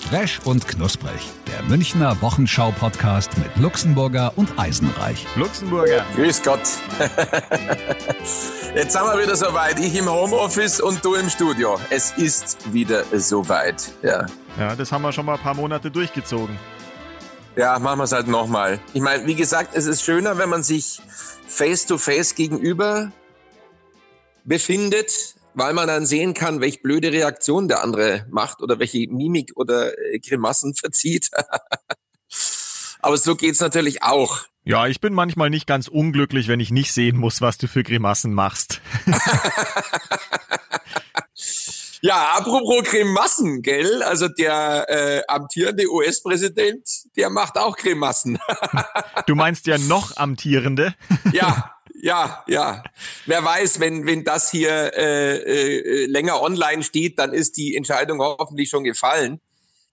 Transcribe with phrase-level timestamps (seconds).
[0.00, 1.20] Fresh und knusprig.
[1.46, 5.26] Der Münchner Wochenschau-Podcast mit Luxemburger und Eisenreich.
[5.36, 6.04] Luxemburger.
[6.16, 6.60] Grüß Gott.
[8.74, 9.78] Jetzt sind wir wieder soweit.
[9.80, 11.78] Ich im Homeoffice und du im Studio.
[11.90, 13.90] Es ist wieder soweit.
[14.02, 14.24] Ja.
[14.58, 16.58] Ja, das haben wir schon mal ein paar Monate durchgezogen.
[17.56, 18.80] Ja, machen wir es halt nochmal.
[18.94, 21.02] Ich meine, wie gesagt, es ist schöner, wenn man sich
[21.46, 23.12] face to face gegenüber
[24.44, 29.52] befindet, weil man dann sehen kann, welche blöde Reaktion der andere macht oder welche Mimik
[29.56, 31.30] oder äh, Grimassen verzieht.
[33.00, 34.40] Aber so geht's natürlich auch.
[34.64, 37.82] Ja, ich bin manchmal nicht ganz unglücklich, wenn ich nicht sehen muss, was du für
[37.82, 38.82] Grimassen machst.
[42.02, 44.02] ja, apropos Grimassen, gell?
[44.02, 48.38] Also der äh, amtierende US-Präsident, der macht auch Grimassen.
[49.26, 50.94] du meinst ja noch amtierende?
[51.32, 52.82] ja, ja, ja.
[53.26, 58.20] Wer weiß, wenn, wenn das hier äh, äh, länger online steht, dann ist die Entscheidung
[58.20, 59.40] hoffentlich schon gefallen.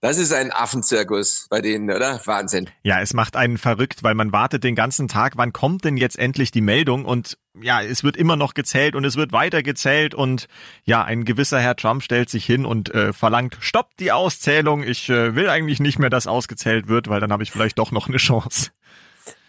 [0.02, 2.20] Das ist ein Affenzirkus bei denen, oder?
[2.26, 2.68] Wahnsinn.
[2.82, 6.18] Ja, es macht einen verrückt, weil man wartet den ganzen Tag, wann kommt denn jetzt
[6.18, 7.06] endlich die Meldung?
[7.06, 10.48] Und ja, es wird immer noch gezählt und es wird weiter gezählt und
[10.84, 14.82] ja, ein gewisser Herr Trump stellt sich hin und äh, verlangt, stoppt die Auszählung.
[14.82, 17.90] Ich äh, will eigentlich nicht mehr, dass ausgezählt wird, weil dann habe ich vielleicht doch
[17.90, 18.70] noch eine Chance.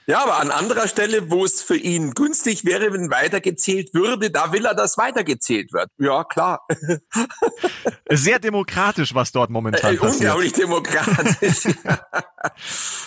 [0.10, 4.54] Ja, aber an anderer Stelle, wo es für ihn günstig wäre, wenn weitergezählt würde, da
[4.54, 5.90] will er, dass weitergezählt wird.
[5.98, 6.66] Ja, klar.
[8.10, 10.34] Sehr demokratisch, was dort momentan äh, passiert.
[10.34, 11.76] Unglaublich demokratisch.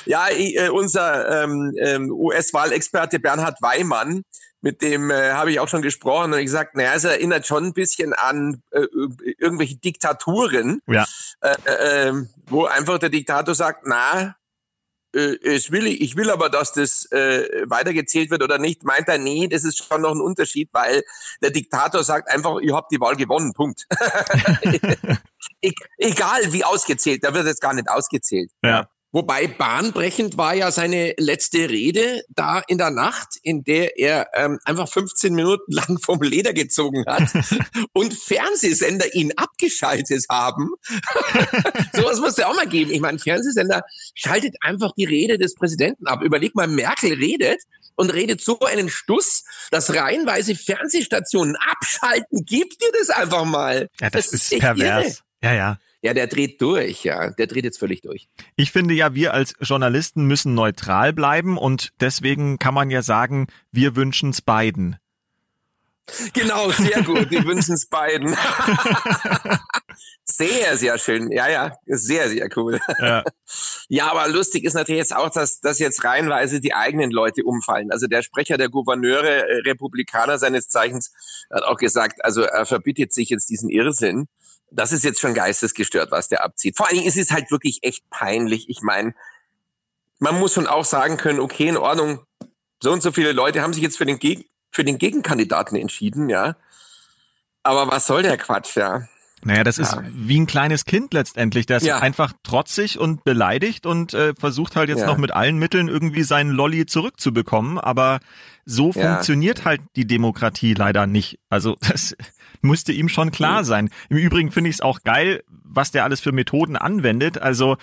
[0.05, 4.23] ja, äh, unser ähm, ähm, US-Wahlexperte Bernhard Weimann,
[4.61, 7.65] mit dem äh, habe ich auch schon gesprochen und ich gesagt, naja, es erinnert schon
[7.65, 8.87] ein bisschen an äh,
[9.39, 11.07] irgendwelche Diktaturen, ja.
[11.41, 12.13] äh, äh,
[12.47, 14.37] wo einfach der Diktator sagt, na,
[15.15, 19.19] äh, es will, ich will aber, dass das äh, weitergezählt wird oder nicht, meint er,
[19.19, 21.03] nee, das ist schon noch ein Unterschied, weil
[21.43, 23.87] der Diktator sagt einfach, ihr habt die Wahl gewonnen, Punkt.
[25.61, 28.51] e egal wie ausgezählt, da wird jetzt gar nicht ausgezählt.
[28.63, 28.89] Ja.
[29.13, 34.61] Wobei bahnbrechend war ja seine letzte Rede da in der Nacht, in der er ähm,
[34.65, 37.29] einfach 15 Minuten lang vom Leder gezogen hat
[37.93, 40.71] und Fernsehsender ihn abgeschaltet haben.
[41.93, 42.91] Sowas muss ja auch mal geben.
[42.93, 43.83] Ich meine, Fernsehsender
[44.15, 46.23] schaltet einfach die Rede des Präsidenten ab.
[46.23, 47.61] Überleg mal, Merkel redet
[47.97, 52.45] und redet so einen Stuss, dass reihenweise Fernsehstationen abschalten.
[52.47, 53.89] Gib dir das einfach mal.
[54.01, 55.05] Ja, das, das ist, ist pervers.
[55.07, 55.17] Irre.
[55.43, 55.79] Ja, ja.
[56.03, 57.31] Ja, der dreht durch, ja.
[57.31, 58.29] Der dreht jetzt völlig durch.
[58.57, 63.49] Ich finde ja, wir als Journalisten müssen neutral bleiben und deswegen kann man ja sagen,
[63.71, 64.97] wir wünschen es beiden.
[66.33, 67.31] Genau, sehr gut.
[67.31, 68.35] Wir wünschen es beiden.
[70.25, 71.31] sehr, sehr schön.
[71.31, 72.81] Ja, ja, sehr, sehr cool.
[72.99, 73.23] Ja.
[73.89, 77.93] ja, aber lustig ist natürlich jetzt auch, dass, dass jetzt reihenweise die eigenen Leute umfallen.
[77.93, 81.13] Also der Sprecher der Gouverneure, äh, Republikaner seines Zeichens,
[81.51, 84.29] hat auch gesagt, also er verbietet sich jetzt diesen Irrsinn
[84.71, 86.77] das ist jetzt schon geistesgestört, was der abzieht.
[86.77, 88.69] Vor allen Dingen ist es halt wirklich echt peinlich.
[88.69, 89.15] Ich meine,
[90.19, 92.21] man muss schon auch sagen können, okay, in Ordnung,
[92.83, 96.29] so und so viele Leute haben sich jetzt für den, Geg für den Gegenkandidaten entschieden,
[96.29, 96.57] ja.
[97.63, 99.09] Aber was soll der Quatsch, ja?
[99.43, 101.65] Naja, das ist wie ein kleines Kind letztendlich.
[101.65, 101.99] Der ist ja.
[101.99, 105.07] einfach trotzig und beleidigt und äh, versucht halt jetzt ja.
[105.07, 107.79] noch mit allen Mitteln irgendwie seinen Lolli zurückzubekommen.
[107.79, 108.21] Aber
[108.67, 109.15] so ja.
[109.15, 111.39] funktioniert halt die Demokratie leider nicht.
[111.49, 112.15] Also das
[112.63, 113.91] müsste ihm schon klar sein.
[114.09, 117.39] Im Übrigen finde ich es auch geil, was der alles für Methoden anwendet.
[117.39, 117.77] Also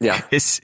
[0.00, 0.16] ja.
[0.30, 0.60] es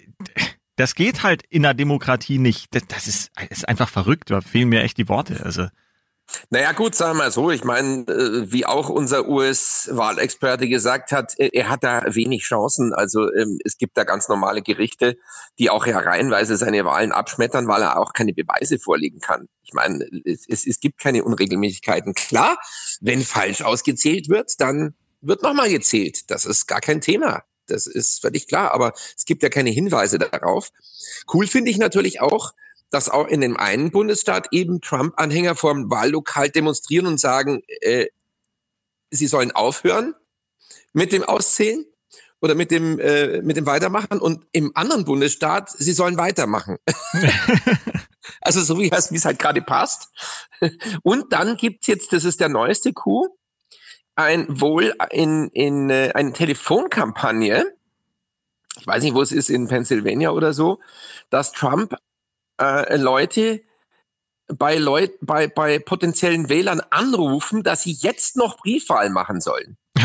[0.77, 2.75] das geht halt in der Demokratie nicht.
[2.75, 4.31] Das, das ist, ist einfach verrückt.
[4.31, 5.44] Da fehlen mir echt die Worte.
[5.44, 5.67] Also
[6.50, 7.50] naja gut, sagen wir mal so.
[7.50, 12.93] Ich meine, äh, wie auch unser US-Wahlexperte gesagt hat, äh, er hat da wenig Chancen.
[12.93, 15.17] Also ähm, es gibt da ganz normale Gerichte,
[15.59, 19.49] die auch ja reihenweise seine Wahlen abschmettern, weil er auch keine Beweise vorlegen kann.
[19.62, 22.15] Ich meine, es, es, es gibt keine Unregelmäßigkeiten.
[22.15, 22.59] Klar,
[23.00, 26.31] wenn falsch ausgezählt wird, dann wird nochmal gezählt.
[26.31, 27.43] Das ist gar kein Thema.
[27.67, 28.73] Das ist völlig klar.
[28.73, 30.70] Aber es gibt ja keine Hinweise darauf.
[31.32, 32.53] Cool finde ich natürlich auch,
[32.90, 38.06] dass auch in dem einen Bundesstaat eben Trump-Anhänger vorm Wahllokal demonstrieren und sagen, äh,
[39.11, 40.14] sie sollen aufhören
[40.93, 41.85] mit dem Auszählen
[42.40, 46.79] oder mit dem äh, mit dem Weitermachen und im anderen Bundesstaat sie sollen weitermachen.
[48.40, 50.08] also so wie es halt gerade passt.
[51.02, 53.37] Und dann gibt's jetzt, das ist der neueste Coup,
[54.14, 57.75] ein wohl in in äh, eine Telefonkampagne.
[58.81, 60.79] Ich weiß nicht, wo es ist in Pennsylvania oder so,
[61.31, 61.96] dass Trump
[62.60, 63.62] äh, Leute
[64.49, 69.76] bei Leuten, bei, bei potenziellen Wählern anrufen, dass sie jetzt noch Briefwahl machen sollen.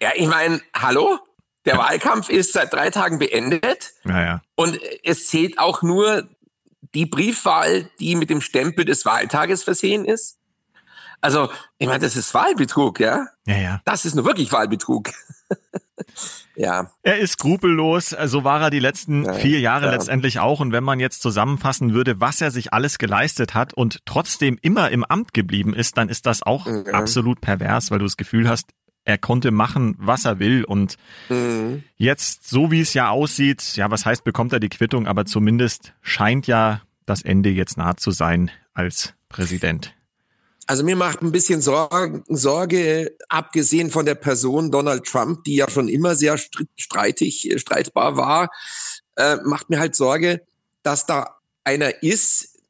[0.00, 1.18] ja, ich meine, hallo?
[1.66, 3.92] Der Wahlkampf ist seit drei Tagen beendet.
[4.04, 4.42] Naja.
[4.54, 6.28] Und es zählt auch nur
[6.94, 10.38] die Briefwahl, die mit dem Stempel des Wahltages versehen ist.
[11.20, 13.26] Also, ich meine, das ist Wahlbetrug, ja?
[13.46, 13.80] Ja, ja.
[13.84, 15.10] Das ist nur wirklich Wahlbetrug.
[16.56, 16.90] ja.
[17.02, 19.92] Er ist skrupellos, so also war er die letzten ja, vier Jahre ja.
[19.92, 20.60] letztendlich auch.
[20.60, 24.90] Und wenn man jetzt zusammenfassen würde, was er sich alles geleistet hat und trotzdem immer
[24.90, 26.84] im Amt geblieben ist, dann ist das auch ja.
[26.92, 28.70] absolut pervers, weil du das Gefühl hast,
[29.04, 30.64] er konnte machen, was er will.
[30.64, 30.96] Und
[31.28, 31.84] mhm.
[31.96, 35.94] jetzt, so wie es ja aussieht, ja, was heißt, bekommt er die Quittung, aber zumindest
[36.00, 39.94] scheint ja das Ende jetzt nah zu sein als Präsident.
[40.66, 45.70] Also mir macht ein bisschen Sorge, Sorge, abgesehen von der Person Donald Trump, die ja
[45.70, 48.50] schon immer sehr streitig, äh, streitbar war,
[49.16, 50.42] äh, macht mir halt Sorge,
[50.82, 52.60] dass da einer ist,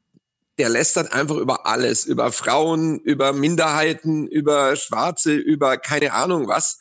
[0.58, 6.78] der lästert einfach über alles, über Frauen, über Minderheiten, über Schwarze, über keine Ahnung was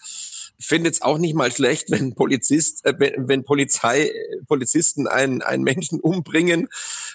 [0.63, 4.12] finde es auch nicht mal schlecht, wenn Polizist, äh, wenn, wenn Polizei,
[4.48, 6.69] Polizisten einen, einen Menschen umbringen,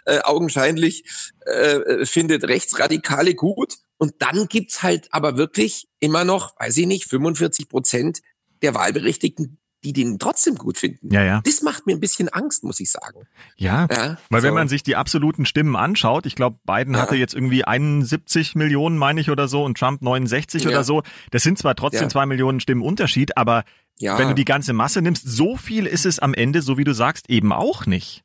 [0.05, 1.05] äh, augenscheinlich
[1.47, 3.77] äh, findet Rechtsradikale gut.
[3.99, 8.21] Und dann gibt's halt aber wirklich immer noch, weiß ich nicht, 45 Prozent
[8.63, 11.13] der Wahlberechtigten, die den trotzdem gut finden.
[11.13, 11.41] Ja, ja.
[11.45, 13.27] Das macht mir ein bisschen Angst, muss ich sagen.
[13.57, 14.47] Ja, ja weil so.
[14.47, 17.01] wenn man sich die absoluten Stimmen anschaut, ich glaube, Biden ja.
[17.01, 20.71] hatte jetzt irgendwie 71 Millionen, meine ich, oder so, und Trump 69 ja.
[20.71, 21.03] oder so.
[21.31, 23.65] Das sind zwar trotzdem zwei Millionen Stimmen Unterschied, aber
[23.99, 24.19] ja.
[24.19, 26.93] wenn du die ganze Masse nimmst, so viel ist es am Ende, so wie du
[26.93, 28.25] sagst, eben auch nicht.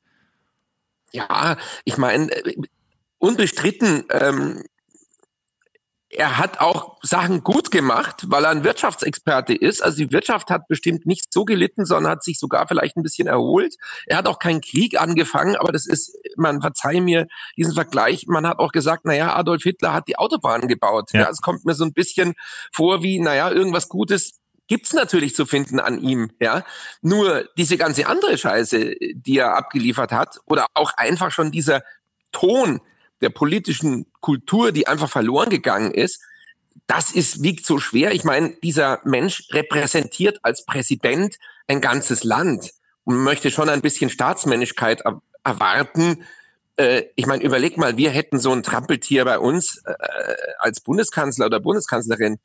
[1.11, 2.55] Ja, ich meine, äh,
[3.19, 4.63] unbestritten ähm,
[6.15, 9.83] er hat auch Sachen gut gemacht, weil er ein Wirtschaftsexperte ist.
[9.83, 13.27] Also die Wirtschaft hat bestimmt nicht so gelitten, sondern hat sich sogar vielleicht ein bisschen
[13.27, 13.75] erholt.
[14.06, 17.27] Er hat auch keinen Krieg angefangen, aber das ist, man verzeih mir
[17.57, 21.12] diesen Vergleich, man hat auch gesagt, naja, Adolf Hitler hat die Autobahnen gebaut.
[21.13, 21.21] Ja.
[21.21, 22.33] ja es kommt mir so ein bisschen
[22.74, 26.63] vor wie, naja, irgendwas Gutes gibt's natürlich zu finden an ihm, ja.
[27.01, 31.83] Nur diese ganze andere Scheiße, die er abgeliefert hat, oder auch einfach schon dieser
[32.31, 32.81] Ton,
[33.23, 36.21] der politischen Kultur, die einfach verloren gegangen ist,
[36.87, 38.13] das ist, wiegt so schwer.
[38.13, 41.37] Ich meine, dieser Mensch repräsentiert als Präsident
[41.67, 42.71] ein ganzes Land
[43.05, 45.01] und möchte schon ein bisschen Staatsmännlichkeit
[45.43, 46.23] erwarten.
[46.75, 49.93] Äh, ich meine, überleg mal, wir hätten so ein Trampeltier bei uns äh,
[50.59, 52.39] als Bundeskanzler oder Bundeskanzlerin.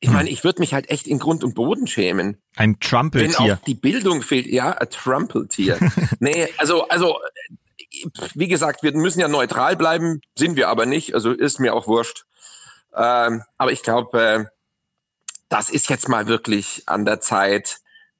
[0.00, 2.40] Ich meine, ich würde mich halt echt in Grund und Boden schämen.
[2.54, 3.38] Ein Trampeltier.
[3.38, 5.78] Wenn auch die Bildung fehlt, ja, ein Trampeltier.
[6.20, 7.16] nee, also, also
[8.34, 11.86] wie gesagt, wir müssen ja neutral bleiben, sind wir aber nicht, also ist mir auch
[11.86, 12.24] wurscht.
[12.94, 14.44] Ähm, aber ich glaube, äh,
[15.48, 17.78] das ist jetzt mal wirklich an der Zeit,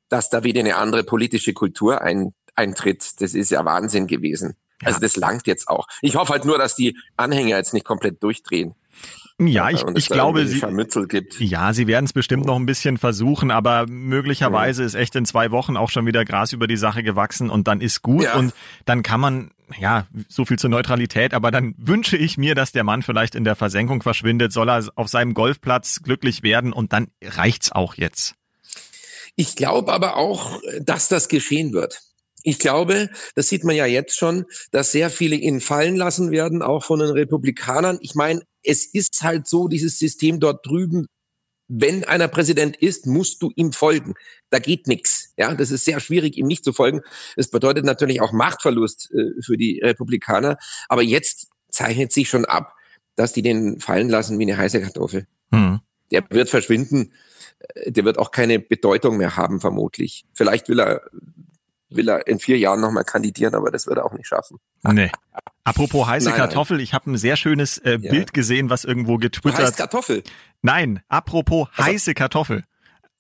[0.09, 3.21] dass da wieder eine andere politische Kultur ein, eintritt.
[3.21, 4.57] Das ist ja Wahnsinn gewesen.
[4.81, 4.89] Ja.
[4.89, 5.87] Also das langt jetzt auch.
[6.01, 8.75] Ich hoffe halt nur, dass die Anhänger jetzt nicht komplett durchdrehen.
[9.41, 10.61] Ja, ich, ich glaube, sie,
[11.39, 14.87] ja, sie werden es bestimmt noch ein bisschen versuchen, aber möglicherweise mhm.
[14.89, 17.81] ist echt in zwei Wochen auch schon wieder Gras über die Sache gewachsen und dann
[17.81, 18.35] ist gut ja.
[18.35, 18.53] und
[18.85, 22.85] dann kann man, ja, so viel zur Neutralität, aber dann wünsche ich mir, dass der
[22.85, 27.09] Mann vielleicht in der Versenkung verschwindet, soll er auf seinem Golfplatz glücklich werden und dann
[27.23, 28.35] reicht's auch jetzt.
[29.37, 32.01] Ich glaube aber auch, dass das geschehen wird.
[32.43, 36.63] Ich glaube, das sieht man ja jetzt schon, dass sehr viele ihn fallen lassen werden,
[36.63, 37.99] auch von den Republikanern.
[38.01, 41.07] Ich meine, es ist halt so, dieses System dort drüben,
[41.69, 44.15] wenn einer Präsident ist, musst du ihm folgen.
[44.51, 45.35] Da geht nichts.
[45.37, 47.03] Ja, das ist sehr schwierig, ihm nicht zu folgen.
[47.37, 50.57] Es bedeutet natürlich auch Machtverlust äh, für die Republikaner.
[50.89, 52.75] Aber jetzt zeichnet sich schon ab,
[53.17, 55.27] dass die den fallen lassen wie eine heiße Kartoffel.
[55.53, 55.81] Hm.
[56.11, 57.13] Der wird verschwinden.
[57.75, 60.25] Äh, der wird auch keine Bedeutung mehr haben, vermutlich.
[60.33, 61.03] Vielleicht will er
[61.91, 64.59] will er in vier Jahren nochmal kandidieren, aber das wird er auch nicht schaffen.
[64.83, 65.11] Nee.
[65.65, 66.85] Apropos heiße nein, Kartoffel, nein.
[66.85, 68.11] ich habe ein sehr schönes äh, ja.
[68.11, 69.61] Bild gesehen, was irgendwo getwittert.
[69.61, 70.23] Heiße Kartoffel.
[70.63, 72.65] Nein, apropos also, heiße Kartoffel.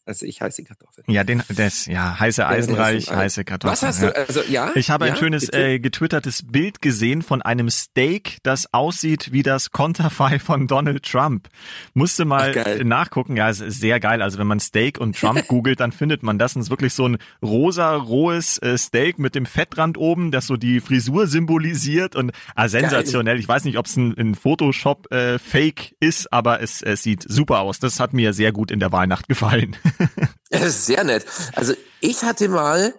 [0.09, 1.05] Also ich heiße Kartoffel.
[1.07, 3.73] Ja, den, das, ja, heiße Eisenreich, heiße Kartoffel.
[3.73, 4.73] Was hast du, also ja?
[4.75, 9.43] Ich habe ja, ein schönes äh, getwittertes Bild gesehen von einem Steak, das aussieht wie
[9.43, 11.49] das Konterfei von Donald Trump.
[11.93, 13.37] Musste mal Ach, nachgucken.
[13.37, 14.23] Ja, es ist sehr geil.
[14.23, 16.57] Also wenn man Steak und Trump googelt, dann findet man das.
[16.57, 20.47] Und es ist wirklich so ein rosa, rohes äh, Steak mit dem Fettrand oben, das
[20.47, 23.35] so die Frisur symbolisiert und ah, sensationell.
[23.35, 23.41] Geil.
[23.41, 27.27] Ich weiß nicht, ob es ein, ein Photoshop äh, Fake ist, aber es, es sieht
[27.29, 27.79] super aus.
[27.79, 29.77] Das hat mir sehr gut in der Wahlnacht gefallen.
[30.51, 31.27] Das ist sehr nett.
[31.55, 32.95] Also ich hatte mal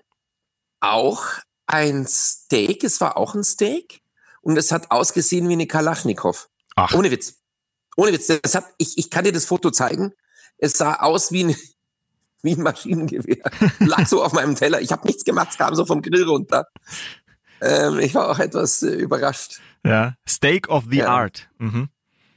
[0.82, 1.24] auch
[1.66, 4.02] ein Steak, es war auch ein Steak
[4.42, 6.48] und es hat ausgesehen wie eine Kalaschnikow.
[6.76, 6.94] Ach.
[6.94, 7.36] Ohne Witz.
[7.96, 8.28] Ohne Witz.
[8.28, 10.14] Das hat, ich, ich kann dir das Foto zeigen.
[10.58, 11.56] Es sah aus wie ein,
[12.44, 13.44] wie ein Maschinengewehr.
[13.80, 14.82] Lag so auf meinem Teller.
[14.82, 16.68] Ich habe nichts gemacht, es kam so vom Grill runter.
[17.62, 19.60] Ähm, ich war auch etwas äh, überrascht.
[19.86, 21.08] Ja, Steak of the ja.
[21.08, 21.50] Art.
[21.58, 21.90] Mhm.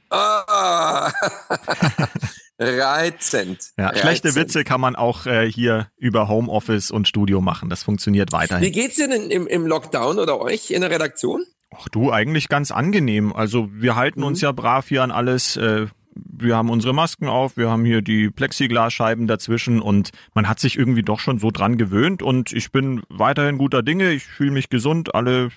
[0.09, 1.11] Ah,
[2.63, 3.71] reizend.
[3.77, 4.01] Ja, reizend.
[4.01, 7.69] schlechte Witze kann man auch äh, hier über Homeoffice und Studio machen.
[7.69, 8.63] Das funktioniert weiterhin.
[8.63, 11.45] Wie geht's dir denn im, im Lockdown oder euch in der Redaktion?
[11.75, 13.33] Ach du, eigentlich ganz angenehm.
[13.33, 14.27] Also wir halten mhm.
[14.27, 15.57] uns ja brav hier an alles.
[15.57, 20.59] Äh, wir haben unsere Masken auf, wir haben hier die Plexiglasscheiben dazwischen und man hat
[20.59, 24.51] sich irgendwie doch schon so dran gewöhnt und ich bin weiterhin guter Dinge, ich fühle
[24.51, 25.49] mich gesund, alle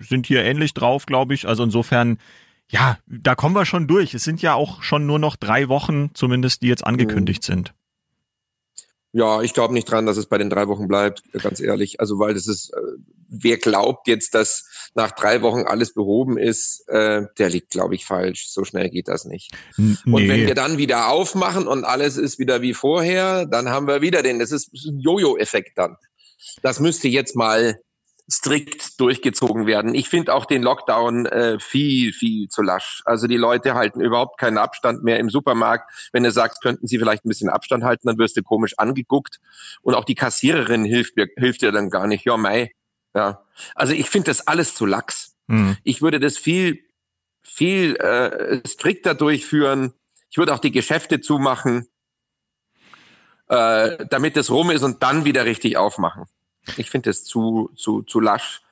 [0.00, 1.46] sind hier ähnlich drauf, glaube ich.
[1.48, 2.18] Also insofern
[2.74, 4.14] ja, da kommen wir schon durch.
[4.14, 7.52] Es sind ja auch schon nur noch drei Wochen, zumindest, die jetzt angekündigt mhm.
[7.52, 7.74] sind.
[9.12, 12.00] Ja, ich glaube nicht dran, dass es bei den drei Wochen bleibt, ganz ehrlich.
[12.00, 12.80] Also weil das ist, äh,
[13.28, 14.66] wer glaubt jetzt, dass
[14.96, 18.48] nach drei Wochen alles behoben ist, äh, der liegt, glaube ich, falsch.
[18.48, 19.52] So schnell geht das nicht.
[19.76, 19.96] Nee.
[20.06, 24.02] Und wenn wir dann wieder aufmachen und alles ist wieder wie vorher, dann haben wir
[24.02, 25.96] wieder den, das ist ein Jojo-Effekt dann.
[26.62, 27.78] Das müsste jetzt mal
[28.30, 29.94] strikt durchgezogen werden.
[29.94, 33.02] Ich finde auch den Lockdown äh, viel, viel zu lasch.
[33.04, 35.90] Also die Leute halten überhaupt keinen Abstand mehr im Supermarkt.
[36.12, 39.40] Wenn du sagst, könnten sie vielleicht ein bisschen Abstand halten, dann wirst du komisch angeguckt.
[39.82, 42.24] Und auch die Kassiererin hilft, mir, hilft dir dann gar nicht.
[42.24, 42.72] Ja, mei.
[43.14, 43.44] Ja.
[43.74, 45.36] Also ich finde das alles zu lax.
[45.46, 45.76] Mhm.
[45.84, 46.82] Ich würde das viel,
[47.42, 49.92] viel äh, strikter durchführen.
[50.30, 51.86] Ich würde auch die Geschäfte zumachen,
[53.48, 56.24] äh, damit das rum ist und dann wieder richtig aufmachen.
[56.76, 58.62] Ich finde das zu, zu, zu lasch.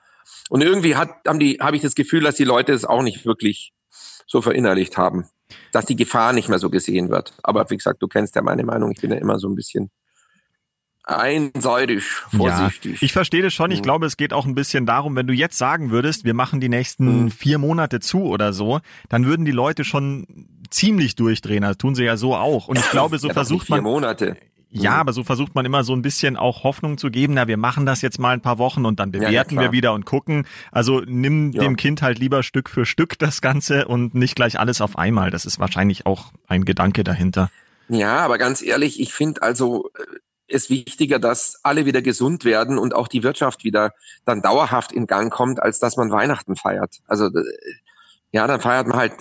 [0.48, 3.24] Und irgendwie hat, haben die, habe ich das Gefühl, dass die Leute es auch nicht
[3.24, 3.72] wirklich
[4.26, 5.28] so verinnerlicht haben,
[5.72, 7.34] dass die Gefahr nicht mehr so gesehen wird.
[7.42, 8.90] Aber wie gesagt, du kennst ja meine Meinung.
[8.92, 9.90] Ich bin ja immer so ein bisschen
[11.04, 13.00] einseitig, vorsichtig.
[13.00, 13.70] Ja, ich verstehe das schon.
[13.70, 13.84] Ich mhm.
[13.84, 16.68] glaube, es geht auch ein bisschen darum, wenn du jetzt sagen würdest, wir machen die
[16.68, 17.30] nächsten mhm.
[17.30, 21.62] vier Monate zu oder so, dann würden die Leute schon ziemlich durchdrehen.
[21.62, 22.68] Das tun sie ja so auch.
[22.68, 23.84] Und ich glaube, so ja, versucht vier man.
[23.84, 24.36] Monate.
[24.74, 25.00] Ja, mhm.
[25.00, 27.34] aber so versucht man immer so ein bisschen auch Hoffnung zu geben.
[27.34, 29.72] Na, wir machen das jetzt mal ein paar Wochen und dann bewerten ja, ja, wir
[29.72, 30.46] wieder und gucken.
[30.70, 31.62] Also nimm ja.
[31.62, 35.30] dem Kind halt lieber Stück für Stück das Ganze und nicht gleich alles auf einmal.
[35.30, 37.50] Das ist wahrscheinlich auch ein Gedanke dahinter.
[37.90, 40.16] Ja, aber ganz ehrlich, ich finde also äh,
[40.48, 43.92] es wichtiger, dass alle wieder gesund werden und auch die Wirtschaft wieder
[44.24, 47.00] dann dauerhaft in Gang kommt, als dass man Weihnachten feiert.
[47.06, 47.44] Also äh,
[48.30, 49.12] ja, dann feiert man halt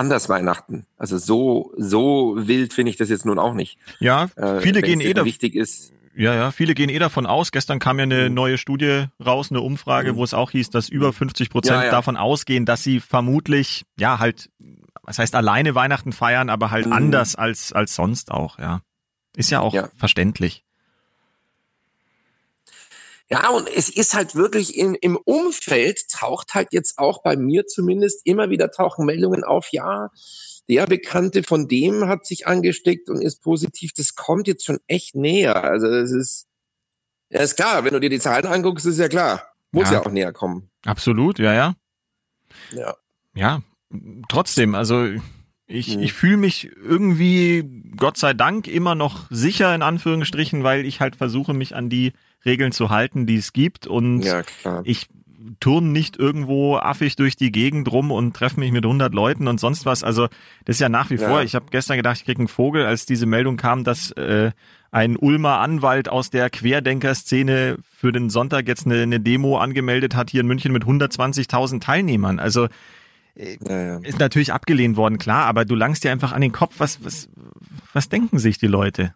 [0.00, 0.86] anders Weihnachten.
[0.96, 3.78] Also so, so wild finde ich das jetzt nun auch nicht.
[4.00, 5.92] Ja, äh, viele äh, gehen eh wichtig ist.
[6.16, 7.52] Ja, ja, viele gehen eh davon aus.
[7.52, 8.34] Gestern kam ja eine mhm.
[8.34, 10.16] neue Studie raus, eine Umfrage, mhm.
[10.16, 11.90] wo es auch hieß, dass über 50 Prozent ja, ja.
[11.90, 14.50] davon ausgehen, dass sie vermutlich, ja, halt,
[15.02, 16.92] was heißt alleine Weihnachten feiern, aber halt mhm.
[16.92, 18.80] anders als, als sonst auch, ja.
[19.36, 19.88] Ist ja auch ja.
[19.96, 20.64] verständlich.
[23.32, 27.66] Ja, und es ist halt wirklich in, im Umfeld taucht halt jetzt auch bei mir
[27.66, 30.10] zumindest immer wieder tauchen Meldungen auf, ja,
[30.68, 33.92] der Bekannte von dem hat sich angesteckt und ist positiv.
[33.96, 35.62] Das kommt jetzt schon echt näher.
[35.62, 36.48] Also es ist,
[37.28, 39.46] ja, ist klar, wenn du dir die Zahlen anguckst, ist ja klar.
[39.72, 40.70] Muss ja, ja auch näher kommen.
[40.84, 41.74] Absolut, ja, ja.
[42.72, 42.96] Ja.
[43.34, 43.62] Ja,
[44.28, 45.06] trotzdem, also
[45.70, 46.02] ich, mhm.
[46.02, 47.64] ich fühle mich irgendwie,
[47.96, 52.12] Gott sei Dank, immer noch sicher in Anführungsstrichen, weil ich halt versuche, mich an die
[52.44, 53.86] Regeln zu halten, die es gibt.
[53.86, 54.42] Und ja,
[54.84, 55.08] ich
[55.60, 59.60] turne nicht irgendwo affig durch die Gegend rum und treffe mich mit 100 Leuten und
[59.60, 60.02] sonst was.
[60.02, 60.26] Also
[60.64, 61.28] das ist ja nach wie ja.
[61.28, 61.42] vor.
[61.42, 64.50] Ich habe gestern gedacht, ich krieg einen Vogel, als diese Meldung kam, dass äh,
[64.90, 70.30] ein Ulmer Anwalt aus der Querdenker-Szene für den Sonntag jetzt eine, eine Demo angemeldet hat
[70.30, 72.40] hier in München mit 120.000 Teilnehmern.
[72.40, 72.68] Also
[73.36, 73.98] ja, ja.
[73.98, 77.28] ist natürlich abgelehnt worden, klar, aber du langst dir einfach an den Kopf, was, was,
[77.92, 79.14] was denken sich die Leute?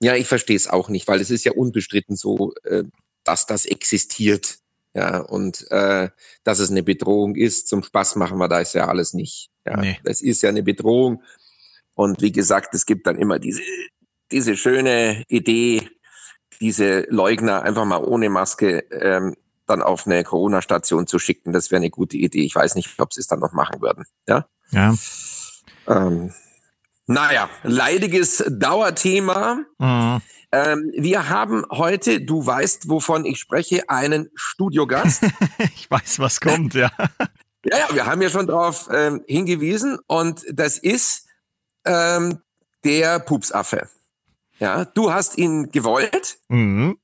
[0.00, 2.84] Ja, ich verstehe es auch nicht, weil es ist ja unbestritten so, äh,
[3.24, 4.58] dass das existiert.
[4.92, 6.08] Ja, und äh,
[6.42, 9.50] dass es eine Bedrohung ist, zum Spaß machen wir da ist ja alles nicht.
[9.64, 10.00] Ja, nee.
[10.02, 11.22] das ist ja eine Bedrohung.
[11.94, 13.62] Und wie gesagt, es gibt dann immer diese,
[14.32, 15.88] diese schöne Idee,
[16.60, 19.36] diese Leugner einfach mal ohne Maske ähm,
[19.70, 21.52] dann auf eine Corona-Station zu schicken.
[21.52, 22.44] Das wäre eine gute Idee.
[22.44, 24.04] Ich weiß nicht, ob sie es dann noch machen würden.
[24.28, 24.46] Ja.
[24.70, 24.94] Ja.
[25.86, 26.32] Ähm,
[27.06, 29.64] naja, leidiges Dauerthema.
[29.78, 30.20] Mhm.
[30.52, 35.24] Ähm, wir haben heute, du weißt, wovon ich spreche, einen Studiogast.
[35.74, 36.90] ich weiß, was kommt, ja.
[37.64, 41.26] ja, ja, wir haben ja schon darauf ähm, hingewiesen und das ist
[41.84, 42.40] ähm,
[42.84, 43.88] der Pupsaffe.
[44.60, 46.38] Ja, du hast ihn gewollt.
[46.48, 46.98] Mhm.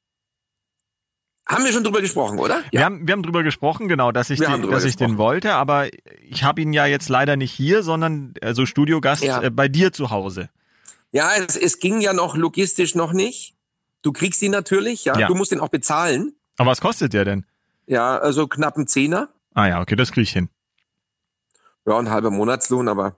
[1.49, 2.57] Haben wir schon drüber gesprochen, oder?
[2.57, 2.73] Ja.
[2.73, 5.87] Wir, haben, wir haben drüber gesprochen, genau, dass ich, den, dass ich den wollte, aber
[6.29, 9.43] ich habe ihn ja jetzt leider nicht hier, sondern also Studiogast ja.
[9.43, 10.51] äh, bei dir zu Hause.
[11.13, 13.55] Ja, es, es ging ja noch logistisch noch nicht.
[14.03, 15.17] Du kriegst ihn natürlich, ja.
[15.17, 15.29] ja.
[15.29, 16.35] Du musst ihn auch bezahlen.
[16.59, 17.47] Aber was kostet der denn?
[17.87, 19.29] Ja, also knapp ein Zehner.
[19.55, 20.49] Ah ja, okay, das krieg ich hin.
[21.87, 23.17] Ja, ein halber Monatslohn, aber.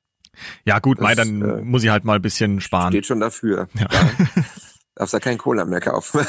[0.64, 2.92] Ja, gut, das, Mai, dann äh, muss ich halt mal ein bisschen sparen.
[2.92, 3.68] Steht schon dafür.
[3.75, 3.87] Ja.
[3.90, 4.44] ja.
[4.99, 6.26] Darfst da kein Cola mehr kaufen.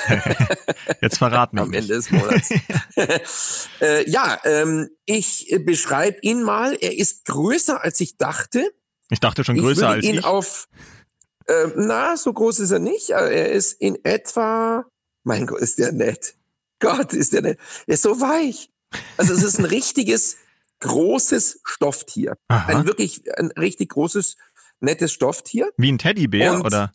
[1.01, 2.51] Jetzt verraten wir Am Ende des Monats.
[3.81, 6.77] äh, ja, ähm, ich beschreibe ihn mal.
[6.79, 8.71] Er ist größer, als ich dachte.
[9.09, 10.23] Ich dachte schon größer ich als ihn ich.
[10.23, 10.67] Auf,
[11.47, 13.09] äh, na, so groß ist er nicht.
[13.09, 14.85] Er ist in etwa,
[15.23, 16.35] mein Gott, ist der nett.
[16.77, 17.59] Gott, ist der nett.
[17.87, 18.69] Er ist so weich.
[19.17, 20.37] Also es ist ein richtiges,
[20.81, 22.37] großes Stofftier.
[22.49, 22.67] Aha.
[22.67, 24.37] Ein wirklich, ein richtig großes,
[24.79, 25.71] nettes Stofftier.
[25.77, 26.93] Wie ein Teddybär, Und- oder?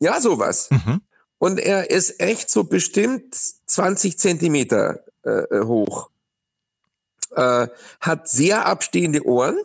[0.00, 0.68] Ja, sowas.
[0.70, 1.02] Mhm.
[1.38, 3.34] Und er ist echt so bestimmt
[3.66, 6.10] 20 Zentimeter äh, hoch.
[7.30, 7.68] Äh,
[8.00, 9.58] hat sehr abstehende Ohren,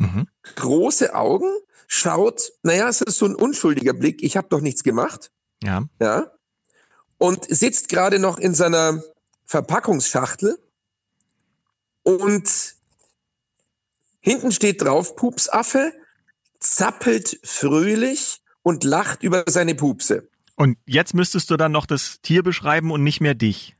[0.00, 0.28] Mhm.
[0.54, 1.50] große Augen,
[1.88, 5.32] schaut, naja, es ist so ein unschuldiger Blick, ich habe doch nichts gemacht,
[5.62, 5.82] Ja.
[6.00, 6.30] ja.
[7.16, 9.02] Und sitzt gerade noch in seiner
[9.44, 10.56] Verpackungsschachtel
[12.04, 12.76] und
[14.20, 15.92] hinten steht drauf Pupsaffe,
[16.60, 20.28] zappelt fröhlich und lacht über seine Pupse.
[20.54, 23.76] Und jetzt müsstest du dann noch das Tier beschreiben und nicht mehr dich.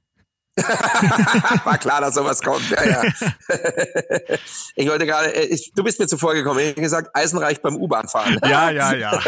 [0.56, 2.70] War klar, dass sowas kommt.
[2.70, 3.02] Ja, ja.
[4.74, 6.60] ich wollte gerade, äh, ich, du bist mir zuvor gekommen.
[6.60, 8.38] Ich habe gesagt, Eisenreich beim U-Bahn fahren.
[8.48, 9.20] Ja, ja, ja.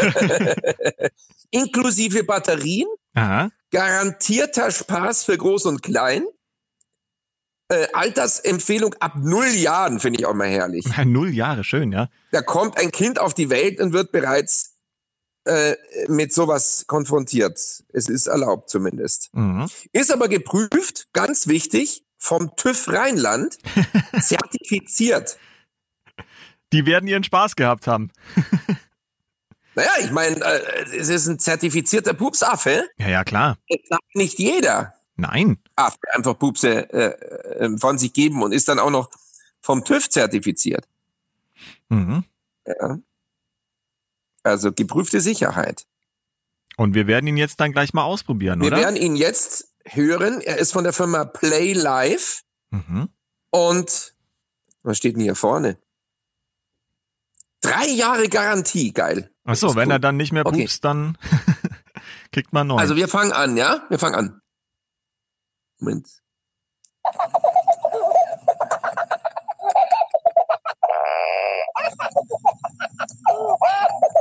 [1.51, 3.49] Inklusive Batterien, Aha.
[3.69, 6.23] garantierter Spaß für Groß und Klein.
[7.69, 10.85] Äh, Altersempfehlung ab null Jahren finde ich auch mal herrlich.
[11.05, 12.09] Null Jahre, schön, ja.
[12.31, 14.70] Da kommt ein Kind auf die Welt und wird bereits
[15.45, 15.75] äh,
[16.07, 17.57] mit sowas konfrontiert.
[17.93, 19.29] Es ist erlaubt zumindest.
[19.33, 19.67] Mhm.
[19.91, 23.57] Ist aber geprüft, ganz wichtig, vom TÜV Rheinland,
[24.21, 25.37] zertifiziert.
[26.73, 28.11] Die werden ihren Spaß gehabt haben.
[29.73, 32.89] Naja, ich meine, äh, es ist ein zertifizierter Pupsaffe.
[32.97, 33.57] Ja, ja, klar.
[33.69, 35.59] Das sagt nicht jeder Nein.
[35.75, 39.09] Affe einfach Pupse äh, äh, von sich geben und ist dann auch noch
[39.61, 40.87] vom TÜV zertifiziert.
[41.89, 42.23] Mhm.
[42.65, 42.97] Ja.
[44.43, 45.85] Also geprüfte Sicherheit.
[46.77, 48.77] Und wir werden ihn jetzt dann gleich mal ausprobieren, Wir oder?
[48.77, 50.41] werden ihn jetzt hören.
[50.41, 53.09] Er ist von der Firma Play Live mhm.
[53.51, 54.15] und
[54.83, 55.77] was steht denn hier vorne?
[57.61, 59.31] Drei Jahre Garantie, geil.
[59.43, 59.93] Ach so, ist wenn gut.
[59.93, 60.61] er dann nicht mehr Okay.
[60.61, 61.17] pupst, dann
[62.31, 62.77] kriegt man neu.
[62.77, 63.85] Also wir fangen an, ja?
[63.89, 64.41] Wir fangen an.
[65.79, 66.07] Moment.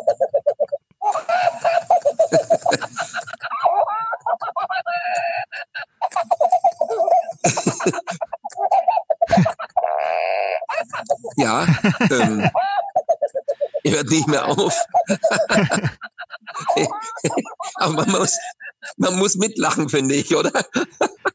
[11.36, 11.66] Ja,
[12.10, 12.50] ähm,
[13.84, 14.74] er hört nicht mehr auf.
[17.76, 18.38] Aber man muss,
[18.96, 20.52] man muss mitlachen, finde ich, oder?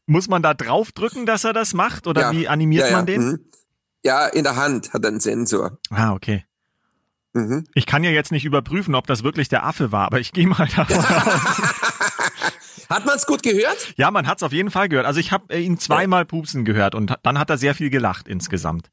[0.06, 2.06] Muss man da drauf drücken, dass er das macht?
[2.06, 2.32] Oder Ja.
[2.32, 2.96] wie animiert ja, ja.
[2.96, 3.22] man den?
[3.22, 3.50] mhm.
[4.04, 5.78] Ja, in der Hand hat er einen Sensor.
[5.90, 6.44] Ah, okay.
[7.36, 7.66] Mhm.
[7.74, 10.46] Ich kann ja jetzt nicht überprüfen, ob das wirklich der Affe war, aber ich gehe
[10.46, 12.88] mal davon aus.
[12.88, 13.94] Hat man es gut gehört?
[13.96, 15.06] Ja, man hat's auf jeden Fall gehört.
[15.06, 18.28] Also ich habe äh, ihn zweimal pupsen gehört und dann hat er sehr viel gelacht
[18.28, 18.90] insgesamt.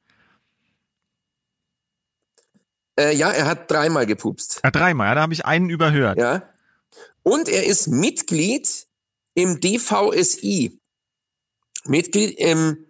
[3.00, 4.62] Äh, ja, er hat dreimal gepupst.
[4.64, 6.18] Ja, dreimal, ja, da habe ich einen überhört.
[6.18, 6.42] Ja.
[7.22, 8.88] Und er ist Mitglied
[9.36, 10.82] im DVSI.
[11.86, 12.88] Mitglied im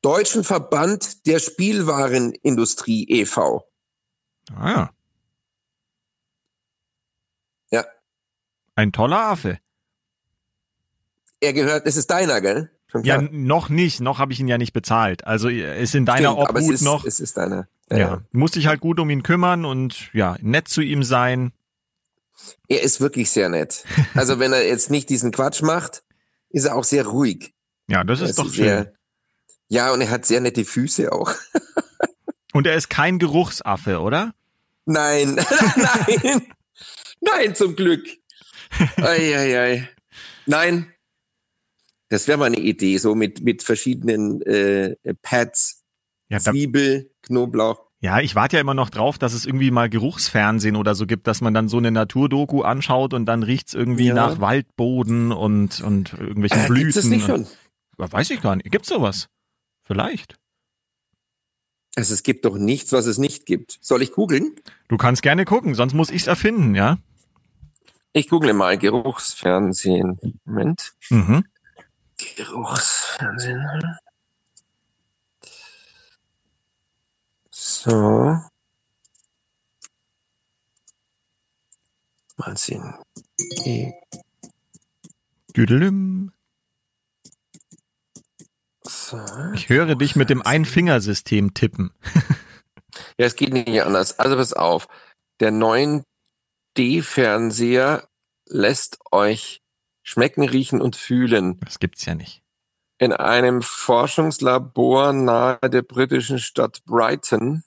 [0.00, 3.67] Deutschen Verband der Spielwarenindustrie e.V.
[4.56, 4.90] Ah, ja.
[7.70, 7.84] Ja.
[8.74, 9.58] Ein toller Affe.
[11.40, 12.70] Er gehört, es ist deiner, gell?
[13.02, 15.26] Ja, noch nicht, noch habe ich ihn ja nicht bezahlt.
[15.26, 17.04] Also ist in deiner Stimmt, Obhut ist, noch.
[17.04, 17.68] Es ist deiner.
[17.90, 21.52] ja, musste ich halt gut um ihn kümmern und ja, nett zu ihm sein.
[22.68, 23.84] Er ist wirklich sehr nett.
[24.14, 26.02] Also wenn er jetzt nicht diesen Quatsch macht,
[26.50, 27.52] ist er auch sehr ruhig.
[27.88, 28.92] Ja, das Er ist doch sehr, schön.
[29.68, 31.34] Ja, und er hat sehr nette Füße auch.
[32.54, 34.34] Und er ist kein Geruchsaffe, oder?
[34.90, 35.34] Nein,
[35.76, 36.46] nein,
[37.20, 38.08] nein, zum Glück.
[38.96, 39.88] Ei, ei, ei.
[40.46, 40.90] Nein,
[42.08, 45.84] das wäre mal eine Idee, so mit, mit verschiedenen äh, Pads,
[46.30, 47.82] Ja, Zwiebel, Knoblauch.
[48.00, 51.26] ja, ich warte ja immer noch drauf, dass es irgendwie mal Geruchsfernsehen oder so gibt,
[51.26, 54.14] dass man dann so eine Naturdoku anschaut und dann riecht's irgendwie Ja.
[54.14, 56.84] nach Waldboden und, und irgendwelchen Äh, Blüten.
[56.84, 57.46] gibt's das nicht schon?
[57.98, 58.70] Ja, Weiß ich gar nicht.
[58.70, 59.28] Gibt's sowas?
[59.84, 60.38] Vielleicht.
[61.98, 63.76] Also es gibt doch nichts, was es nicht gibt.
[63.80, 64.54] Soll ich googeln?
[64.86, 66.98] Du kannst gerne gucken, sonst muss ich's erfinden, ja?
[68.12, 70.16] Ich google mal Geruchsfernsehen.
[70.44, 70.92] Moment.
[71.10, 71.44] Mhm.
[72.36, 73.98] Geruchsfernsehen.
[77.50, 77.90] So.
[82.36, 82.94] Mal sehen.
[83.64, 83.90] E-
[85.56, 86.30] Düdelüm.
[89.08, 89.18] So.
[89.54, 91.92] Ich höre dich mit dem Einfingersystem tippen.
[93.16, 94.18] Ja, es geht nicht anders.
[94.18, 94.86] Also pass auf.
[95.40, 98.06] Der 9D-Fernseher
[98.46, 99.62] lässt euch
[100.02, 101.58] Schmecken, riechen und fühlen.
[101.60, 102.42] Das gibt's ja nicht.
[102.98, 107.62] In einem Forschungslabor nahe der britischen Stadt Brighton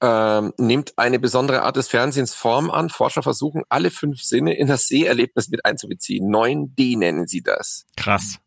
[0.00, 2.88] ähm, nimmt eine besondere Art des Fernsehens Form an.
[2.88, 6.30] Forscher versuchen, alle fünf Sinne in das Seherlebnis mit einzubeziehen.
[6.32, 7.86] 9D nennen sie das.
[7.96, 8.38] Krass.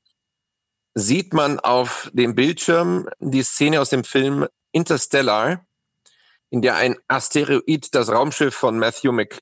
[0.93, 5.65] Sieht man auf dem Bildschirm die Szene aus dem Film Interstellar,
[6.49, 9.39] in der ein Asteroid das Raumschiff von Matthew Mc...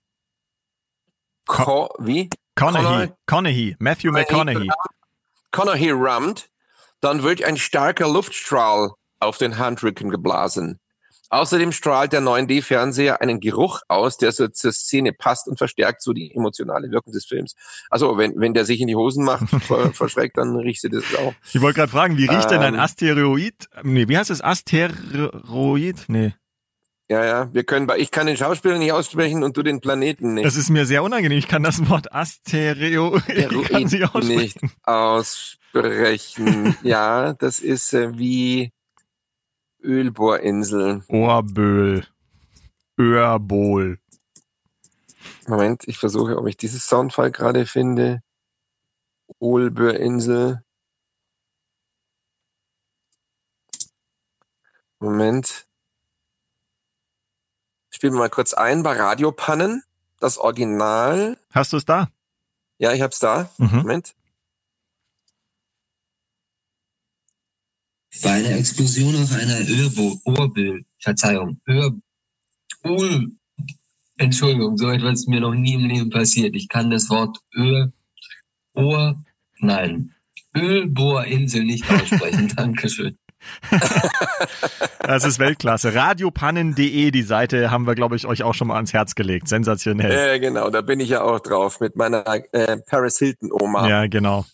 [1.47, 2.29] Co wie?
[2.55, 3.11] Conaughey.
[3.25, 3.75] Conaughey.
[3.79, 4.69] Matthew McConaughey.
[5.51, 6.49] Conaughey rammt,
[7.01, 10.79] dann wird ein starker Luftstrahl auf den Handrücken geblasen.
[11.29, 16.11] Außerdem strahlt der 9D-Fernseher einen Geruch aus, der so zur Szene passt und verstärkt so
[16.11, 17.55] die emotionale Wirkung des Films.
[17.89, 21.03] Also wenn, wenn der sich in die Hosen macht, ver verschreckt, dann riecht sie das
[21.15, 21.33] auch.
[21.53, 22.79] Ich wollte gerade fragen, wie riecht ähm, denn ein ähm.
[22.79, 23.69] Asteroid?
[23.83, 24.41] Nee, wie heißt es?
[24.41, 26.05] Asteroid?
[26.07, 26.33] Nee.
[27.11, 30.45] Ja, ja, wir können, ich kann den Schauspieler nicht aussprechen und du den Planeten nicht.
[30.45, 31.39] Das ist mir sehr unangenehm.
[31.39, 33.27] Ich kann das Wort Asteroid
[33.73, 34.03] nicht
[34.83, 36.75] aussprechen.
[36.83, 38.71] ja, das ist äh, wie
[39.81, 41.03] Ölbohrinsel.
[41.07, 42.05] Ohrböhl.
[42.97, 43.99] Örbol.
[45.47, 48.21] Moment, ich versuche, ob ich dieses Soundfall gerade finde.
[49.39, 50.63] Olböhrinsel.
[54.99, 55.65] Moment.
[57.89, 59.83] Spielen wir mal kurz ein bei Radiopannen.
[60.19, 61.37] Das Original.
[61.51, 62.09] Hast du es da?
[62.77, 63.49] Ja, ich hab's da.
[63.57, 63.77] Mhm.
[63.77, 64.15] Moment.
[68.21, 70.51] Bei einer Explosion auf einer Ölbohr,
[70.99, 71.93] Verzeihung, Ör,
[72.85, 73.31] Öl,
[74.17, 76.55] Entschuldigung, so etwas ist mir noch nie im Leben passiert.
[76.55, 77.93] Ich kann das Wort Öl,
[78.73, 79.23] Ohr,
[79.59, 80.13] nein,
[80.55, 82.47] Ölbohrinsel nicht aussprechen.
[82.55, 83.17] Dankeschön.
[84.99, 85.95] das ist Weltklasse.
[85.95, 89.47] Radiopannen.de, die Seite haben wir, glaube ich, euch auch schon mal ans Herz gelegt.
[89.47, 90.11] Sensationell.
[90.11, 93.87] Ja, äh, genau, da bin ich ja auch drauf mit meiner äh, Paris Hilton Oma.
[93.87, 94.45] Ja, genau.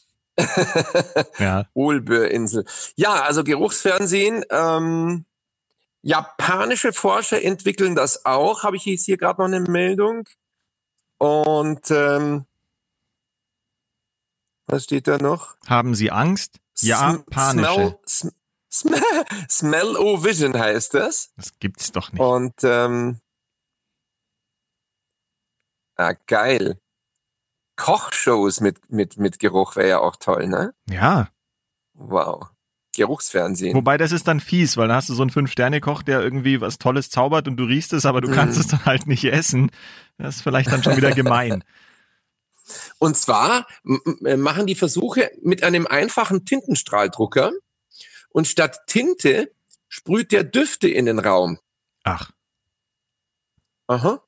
[1.40, 1.66] Ja.
[1.74, 2.66] Olböhrinsel.
[2.96, 4.44] Ja, also Geruchsfernsehen.
[4.50, 5.26] Ähm,
[6.02, 8.64] japanische Forscher entwickeln das auch.
[8.64, 10.28] Habe ich jetzt hier gerade noch eine Meldung.
[11.18, 12.46] Und ähm,
[14.68, 15.56] was steht da noch?
[15.68, 16.60] Haben Sie Angst?
[16.80, 17.98] Japanische.
[18.08, 18.34] Smell,
[18.72, 19.02] smell,
[19.50, 21.32] smell O Vision heißt das.
[21.38, 22.22] Das gibt's doch nicht.
[22.22, 23.20] Und ähm,
[25.96, 26.80] ah, geil.
[27.76, 30.74] Kochshows mit, mit, mit Geruch wäre ja auch toll, ne?
[30.90, 31.30] Ja.
[31.94, 32.48] Wow.
[32.96, 33.76] Geruchsfernsehen.
[33.76, 36.78] Wobei das ist dann fies, weil dann hast du so einen Fünf-Sterne-Koch, der irgendwie was
[36.78, 38.62] Tolles zaubert und du riechst es, aber du kannst mm.
[38.62, 39.72] es dann halt nicht essen.
[40.18, 41.64] Das ist vielleicht dann schon wieder gemein.
[42.98, 47.52] Und zwar machen die Versuche mit einem einfachen Tintenstrahldrucker
[48.30, 49.52] und statt Tinte
[49.88, 51.60] sprüht der Düfte in den Raum.
[52.04, 52.32] Ach.
[53.88, 54.25] Aha.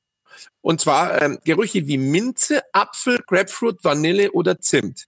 [0.60, 5.06] Und zwar ähm, Gerüche wie Minze, Apfel, Grapefruit, Vanille oder Zimt.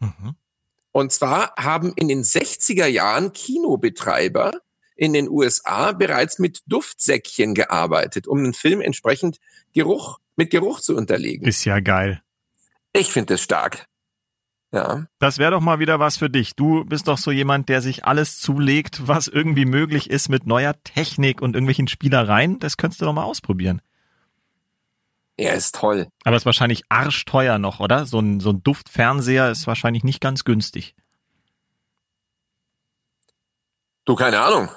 [0.00, 0.34] Mhm.
[0.92, 4.52] Und zwar haben in den 60er Jahren Kinobetreiber
[4.96, 9.38] in den USA bereits mit Duftsäckchen gearbeitet, um einen Film entsprechend
[9.72, 11.46] Geruch mit Geruch zu unterlegen.
[11.46, 12.22] Ist ja geil.
[12.92, 13.86] Ich finde es stark.
[14.72, 15.06] Ja.
[15.18, 16.54] Das wäre doch mal wieder was für dich.
[16.54, 20.74] Du bist doch so jemand, der sich alles zulegt, was irgendwie möglich ist mit neuer
[20.84, 22.58] Technik und irgendwelchen Spielereien.
[22.60, 23.82] Das könntest du doch mal ausprobieren.
[25.40, 26.06] Er ist toll.
[26.24, 28.04] Aber ist wahrscheinlich arschteuer noch, oder?
[28.04, 30.94] So ein, so ein Duftfernseher ist wahrscheinlich nicht ganz günstig.
[34.04, 34.68] Du, keine Ahnung.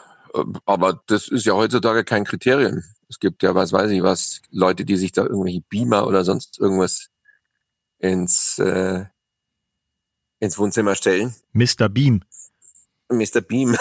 [0.66, 2.82] Aber das ist ja heutzutage kein Kriterium.
[3.10, 6.58] Es gibt ja, was weiß ich was, Leute, die sich da irgendwelche Beamer oder sonst
[6.60, 7.10] irgendwas
[8.00, 9.04] ins, äh,
[10.40, 11.36] ins Wohnzimmer stellen.
[11.52, 11.90] Mr.
[11.90, 12.24] Beam.
[13.10, 13.42] Mr.
[13.42, 13.76] Beam.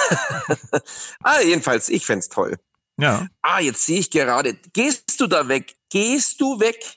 [1.22, 2.58] ah, jedenfalls, ich fände toll.
[2.98, 3.28] Ja.
[3.40, 4.54] Ah, jetzt sehe ich gerade.
[4.72, 5.76] Gehst du da weg?
[5.92, 6.96] Gehst du weg?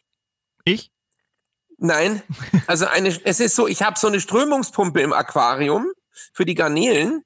[0.63, 0.89] Ich?
[1.77, 2.21] Nein.
[2.67, 5.91] Also eine, es ist so, ich habe so eine Strömungspumpe im Aquarium
[6.33, 7.23] für die Garnelen.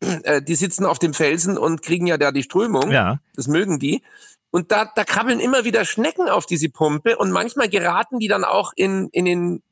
[0.00, 2.90] Äh, die sitzen auf dem Felsen und kriegen ja da die Strömung.
[2.90, 3.20] Ja.
[3.34, 4.02] Das mögen die.
[4.50, 8.44] Und da, da krabbeln immer wieder Schnecken auf diese Pumpe und manchmal geraten die dann
[8.44, 9.62] auch in, in den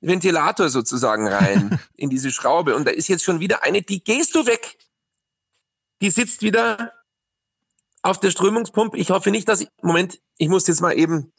[0.00, 2.76] Ventilator sozusagen rein, in diese Schraube.
[2.76, 4.78] Und da ist jetzt schon wieder eine, die gehst du weg.
[6.00, 6.92] Die sitzt wieder
[8.02, 8.96] auf der Strömungspumpe.
[8.96, 11.32] Ich hoffe nicht, dass ich, Moment, ich muss jetzt mal eben,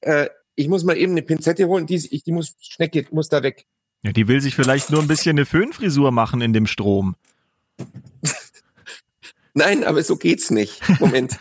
[0.00, 1.86] äh, ich muss mal eben eine Pinzette holen.
[1.86, 3.66] Die, ich, die muss, Schnecke muss da weg.
[4.02, 7.16] Ja, die will sich vielleicht nur ein bisschen eine Föhnfrisur machen in dem Strom.
[9.54, 10.82] Nein, aber so geht's nicht.
[11.00, 11.38] Moment.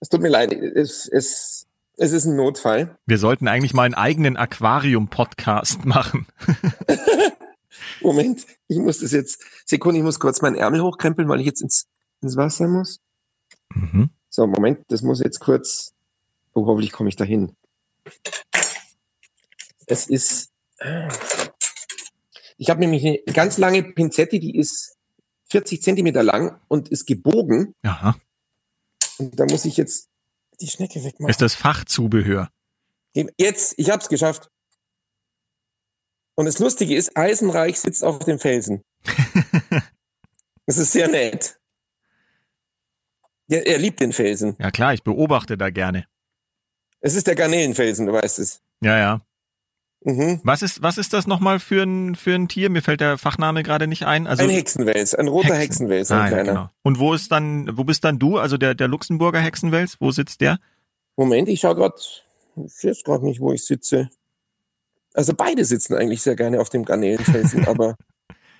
[0.00, 0.52] es tut mir leid.
[0.52, 2.98] Es, es, es ist ein Notfall.
[3.06, 6.26] Wir sollten eigentlich mal einen eigenen Aquarium-Podcast machen.
[8.00, 11.60] Moment, ich muss das jetzt, Sekunde, ich muss kurz meinen Ärmel hochkrempeln, weil ich jetzt
[11.60, 11.88] ins
[12.22, 13.00] ins Wasser muss.
[13.74, 14.10] Mhm.
[14.28, 15.94] So, Moment, das muss jetzt kurz.
[16.52, 17.56] Oh, hoffentlich komme ich dahin.
[19.86, 20.50] Es ist.
[22.56, 24.96] Ich habe nämlich eine ganz lange Pinzette, die ist
[25.50, 27.74] 40 Zentimeter lang und ist gebogen.
[27.82, 28.16] Aha.
[29.18, 30.08] Und da muss ich jetzt
[30.60, 31.30] die Schnecke wegmachen.
[31.30, 32.50] Ist das Fachzubehör?
[33.12, 34.50] Jetzt, ich habe es geschafft.
[36.36, 38.82] Und das Lustige ist, Eisenreich sitzt auf dem Felsen.
[40.66, 41.59] das ist sehr nett.
[43.50, 44.54] Ja, er liebt den Felsen.
[44.60, 46.06] Ja klar, ich beobachte da gerne.
[47.00, 48.60] Es ist der Garnelenfelsen, du weißt es.
[48.80, 49.20] Ja, ja.
[50.04, 50.40] Mhm.
[50.44, 52.70] Was ist, was ist das nochmal für ein, für ein Tier?
[52.70, 54.26] Mir fällt der Fachname gerade nicht ein.
[54.26, 55.88] Also, ein Hexenwels, ein roter Hexen.
[55.88, 56.28] Hexenwels, ah.
[56.30, 56.70] Ja, genau.
[56.82, 58.38] Und wo ist dann, wo bist dann du?
[58.38, 60.58] Also der, der Luxemburger Hexenwels, wo sitzt der?
[61.16, 61.96] Moment, ich schau gerade,
[62.56, 64.08] ich weiß gerade nicht, wo ich sitze.
[65.12, 67.96] Also beide sitzen eigentlich sehr gerne auf dem Garnelenfelsen, aber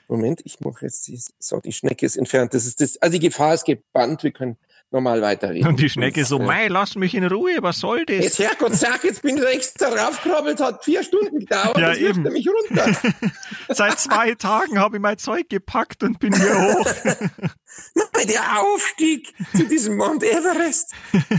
[0.09, 2.53] Moment, ich mache jetzt die, so, die Schnecke ist entfernt.
[2.53, 4.59] Das ist das, also die Gefahr ist gebannt, wir können
[4.91, 5.69] normal weiterreden.
[5.69, 8.25] Und die Schnecke so, mei, lass mich in Ruhe, was soll das?
[8.25, 12.23] Jetzt Herrgott, sag, jetzt bin ich extra raufgekrabbelt, hat vier Stunden gedauert, ja, jetzt eben.
[12.25, 12.97] mich runter.
[13.69, 16.93] Seit zwei Tagen habe ich mein Zeug gepackt und bin hier hoch.
[18.29, 20.93] Der Aufstieg zu diesem Mount Everest.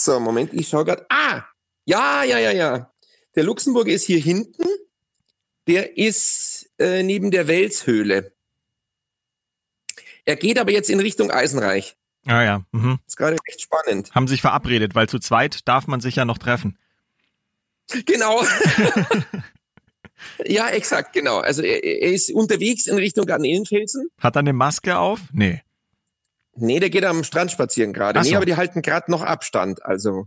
[0.00, 1.04] So, Moment, ich schaue gerade.
[1.08, 1.42] Ah,
[1.84, 2.92] ja, ja, ja, ja.
[3.34, 4.64] Der Luxemburg ist hier hinten.
[5.66, 8.32] Der ist äh, neben der Welshöhle.
[10.24, 11.97] Er geht aber jetzt in Richtung Eisenreich.
[12.26, 12.62] Ah ja.
[12.72, 12.98] Mhm.
[13.06, 14.14] Ist gerade echt spannend.
[14.14, 16.78] Haben sich verabredet, weil zu zweit darf man sich ja noch treffen.
[18.04, 18.44] Genau.
[20.44, 21.38] ja, exakt, genau.
[21.38, 24.08] Also er, er, ist unterwegs in Richtung Garnelenfelsen.
[24.18, 25.20] Hat er eine Maske auf?
[25.32, 25.62] Nee.
[26.54, 28.22] Nee, der geht am Strand spazieren gerade.
[28.22, 28.28] So.
[28.28, 29.84] Nee, aber die halten gerade noch Abstand.
[29.84, 30.26] Also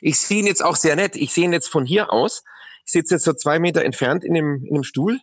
[0.00, 1.16] ich sehe ihn jetzt auch sehr nett.
[1.16, 2.44] Ich sehe ihn jetzt von hier aus.
[2.84, 5.18] Ich sitze jetzt so zwei Meter entfernt in dem, in dem Stuhl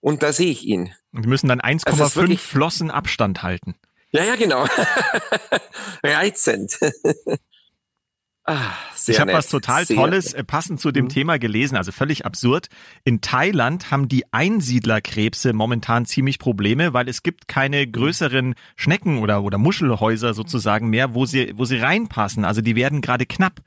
[0.00, 0.94] und da sehe ich ihn.
[1.12, 3.74] Und die müssen dann 1,5 also Flossen Abstand halten.
[4.14, 4.64] Ja, ja, genau.
[6.02, 6.78] Reizend.
[8.46, 8.72] Ah,
[9.06, 10.40] ich habe was total sehr Tolles nett.
[10.40, 11.08] Äh, passend zu dem mhm.
[11.08, 12.68] Thema gelesen, also völlig absurd.
[13.02, 19.44] In Thailand haben die Einsiedlerkrebse momentan ziemlich Probleme, weil es gibt keine größeren Schnecken oder,
[19.44, 22.44] oder Muschelhäuser sozusagen mehr, wo sie, wo sie reinpassen.
[22.44, 23.62] Also die werden gerade knapp.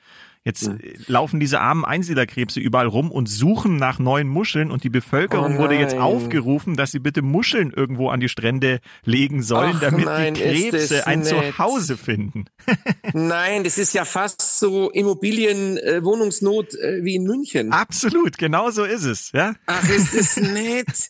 [0.48, 0.80] Jetzt mhm.
[1.08, 5.60] laufen diese armen Einsiedlerkrebse überall rum und suchen nach neuen Muscheln und die Bevölkerung oh
[5.60, 10.06] wurde jetzt aufgerufen, dass sie bitte Muscheln irgendwo an die Strände legen sollen, Ach damit
[10.06, 12.46] nein, die Krebse ein Zuhause finden.
[13.14, 17.74] nein, das ist ja fast so Immobilienwohnungsnot äh, äh, wie in München.
[17.74, 19.54] Absolut, genau so ist es, ja.
[19.66, 21.10] Ach, ist das nett.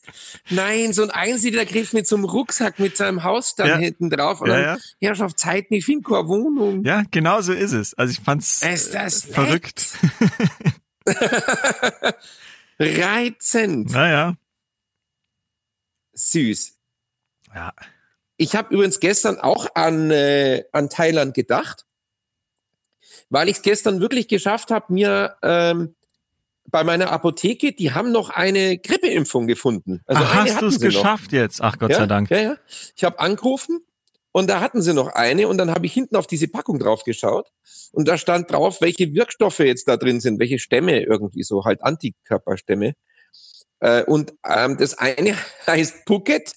[0.50, 3.78] nein, so ein Einsiedlerkrebs mit so einem Rucksack mit seinem Haus dann ja.
[3.78, 4.78] hinten drauf und ja, ja.
[5.00, 6.84] Herrschaft Zeit, ich finde keine Wohnung.
[6.84, 7.93] Ja, genau so ist es.
[7.93, 8.63] Also ich fand's.
[8.63, 9.97] Ist das Verrückt.
[12.79, 13.91] Reizend.
[13.91, 14.35] Naja.
[16.13, 16.77] Süß.
[17.53, 17.73] Ja.
[18.37, 21.85] Ich habe übrigens gestern auch an, äh, an Thailand gedacht,
[23.29, 25.95] weil ich es gestern wirklich geschafft habe, mir ähm,
[26.69, 30.01] bei meiner Apotheke, die haben noch eine Grippeimpfung gefunden.
[30.05, 31.39] Also Ach, hast du es geschafft noch.
[31.39, 31.61] jetzt?
[31.61, 32.29] Ach Gott ja, sei Dank.
[32.29, 32.57] Ja, ja.
[32.95, 33.81] Ich habe angerufen
[34.38, 37.04] und da hatten sie noch eine und dann habe ich hinten auf diese Packung drauf
[37.04, 37.47] geschaut
[37.91, 41.82] und da stand drauf, welche Wirkstoffe jetzt da drin sind, welche Stämme irgendwie so, halt
[41.82, 42.93] Antikörperstämme.
[43.80, 46.52] Äh, und ähm, das eine heißt Phuket,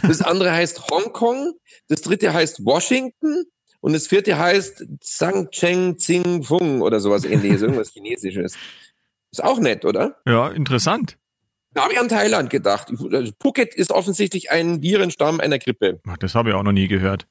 [0.00, 1.52] das andere heißt Hongkong,
[1.88, 3.44] das dritte heißt Washington
[3.82, 8.56] und das vierte heißt Zhang Cheng Tsing Fung oder sowas ähnliches, irgendwas Chinesisches.
[9.30, 10.16] Ist auch nett, oder?
[10.24, 11.18] Ja, interessant.
[11.72, 12.88] Da habe ich an Thailand gedacht.
[13.12, 16.00] Also Phuket ist offensichtlich ein Virenstamm einer Grippe.
[16.08, 17.26] Ach, das habe ich auch noch nie gehört.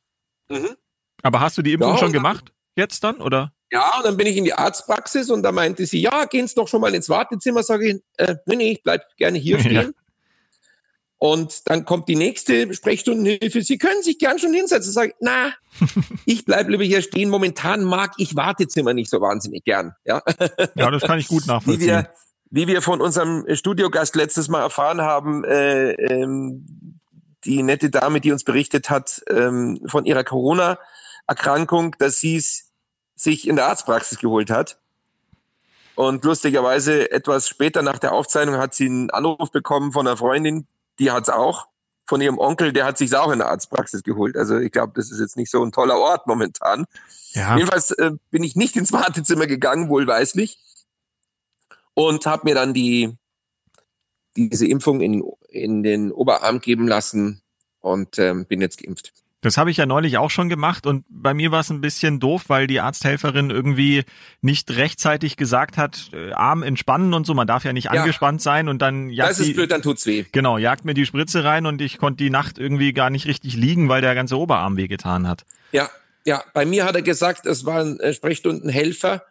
[0.49, 0.75] Mhm.
[1.21, 2.54] Aber hast du die Impfung ja, schon gemacht?
[2.75, 3.54] Jetzt dann, oder?
[3.71, 6.56] Ja, und dann bin ich in die Arztpraxis und da meinte sie, ja, gehen Sie
[6.56, 7.63] doch schon mal ins Wartezimmer.
[7.63, 9.73] Sage ich, äh, nee, nee, ich bleib gerne hier stehen.
[9.73, 9.89] Ja.
[11.17, 13.62] Und dann kommt die nächste Sprechstundenhilfe.
[13.62, 14.93] Sie können sich gern schon hinsetzen.
[14.93, 15.52] Sag ich, na,
[16.25, 17.30] ich bleib lieber hier stehen.
[17.30, 19.93] Momentan mag ich Wartezimmer nicht so wahnsinnig gern.
[20.06, 20.21] Ja,
[20.75, 21.82] ja das kann ich gut nachvollziehen.
[21.82, 22.10] Wie wir,
[22.51, 26.99] wie wir von unserem Studiogast letztes Mal erfahren haben, äh, ähm,
[27.45, 32.71] die nette Dame, die uns berichtet hat ähm, von ihrer Corona-Erkrankung, dass sie es
[33.15, 34.79] sich in der Arztpraxis geholt hat.
[35.95, 40.65] Und lustigerweise etwas später nach der Aufzeichnung hat sie einen Anruf bekommen von einer Freundin,
[40.97, 41.67] die hat es auch,
[42.05, 44.35] von ihrem Onkel, der hat sich auch in der Arztpraxis geholt.
[44.35, 46.85] Also ich glaube, das ist jetzt nicht so ein toller Ort momentan.
[47.33, 47.55] Ja.
[47.55, 50.57] Jedenfalls äh, bin ich nicht ins Wartezimmer gegangen, wohlweislich
[51.99, 53.13] und habe mir dann die
[54.38, 57.41] diese Impfung in, in den Oberarm geben lassen
[57.81, 59.12] und ähm, bin jetzt geimpft.
[59.41, 62.19] Das habe ich ja neulich auch schon gemacht und bei mir war es ein bisschen
[62.21, 64.03] doof, weil die Arzthelferin irgendwie
[64.41, 67.91] nicht rechtzeitig gesagt hat, äh, Arm entspannen und so, man darf ja nicht ja.
[67.91, 70.25] angespannt sein und dann jagt Das ist die, blöd, dann tut's weh.
[70.31, 73.55] Genau, jagt mir die Spritze rein und ich konnte die Nacht irgendwie gar nicht richtig
[73.55, 75.45] liegen, weil der ganze Oberarm wehgetan hat.
[75.73, 75.89] Ja.
[76.25, 79.23] Ja, bei mir hat er gesagt, es war ein äh, Sprechstundenhelfer.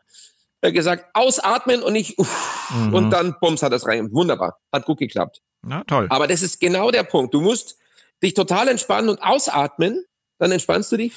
[0.60, 2.94] Er hat gesagt, ausatmen und ich, uff, mhm.
[2.94, 4.12] und dann, bums, hat das rein.
[4.12, 4.58] Wunderbar.
[4.72, 5.40] Hat gut geklappt.
[5.62, 6.06] Na, toll.
[6.10, 7.34] Aber das ist genau der Punkt.
[7.34, 7.78] Du musst
[8.22, 10.04] dich total entspannen und ausatmen,
[10.38, 11.14] dann entspannst du dich.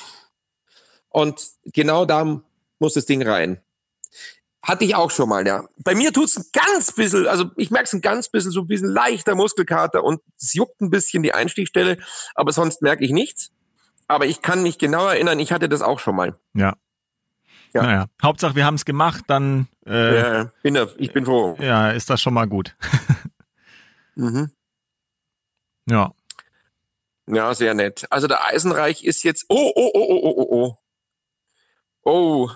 [1.10, 2.42] Und genau da
[2.80, 3.62] muss das Ding rein.
[4.64, 5.68] Hatte ich auch schon mal, ja.
[5.78, 8.68] Bei mir tut's ein ganz bisschen, also ich merke es ein ganz bisschen, so ein
[8.68, 11.98] bisschen leichter Muskelkater und es juckt ein bisschen die Einstichstelle,
[12.36, 13.52] aber sonst merke ich nichts.
[14.08, 16.40] Aber ich kann mich genau erinnern, ich hatte das auch schon mal.
[16.54, 16.76] Ja.
[17.74, 17.84] Ja.
[17.84, 21.56] Naja, Hauptsache wir haben es gemacht, dann äh, ja, bin da, ich bin froh.
[21.60, 22.76] Ja, ist das schon mal gut.
[24.16, 24.52] mhm.
[25.90, 26.14] Ja.
[27.28, 28.06] Ja, sehr nett.
[28.10, 29.46] Also der Eisenreich ist jetzt.
[29.48, 30.78] Oh, oh, oh, oh, oh, oh.
[32.04, 32.50] Oh.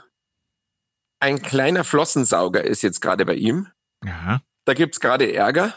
[1.19, 3.67] Ein kleiner Flossensauger ist jetzt gerade bei ihm.
[4.03, 4.41] Ja.
[4.65, 5.73] Da gibt's gerade Ärger.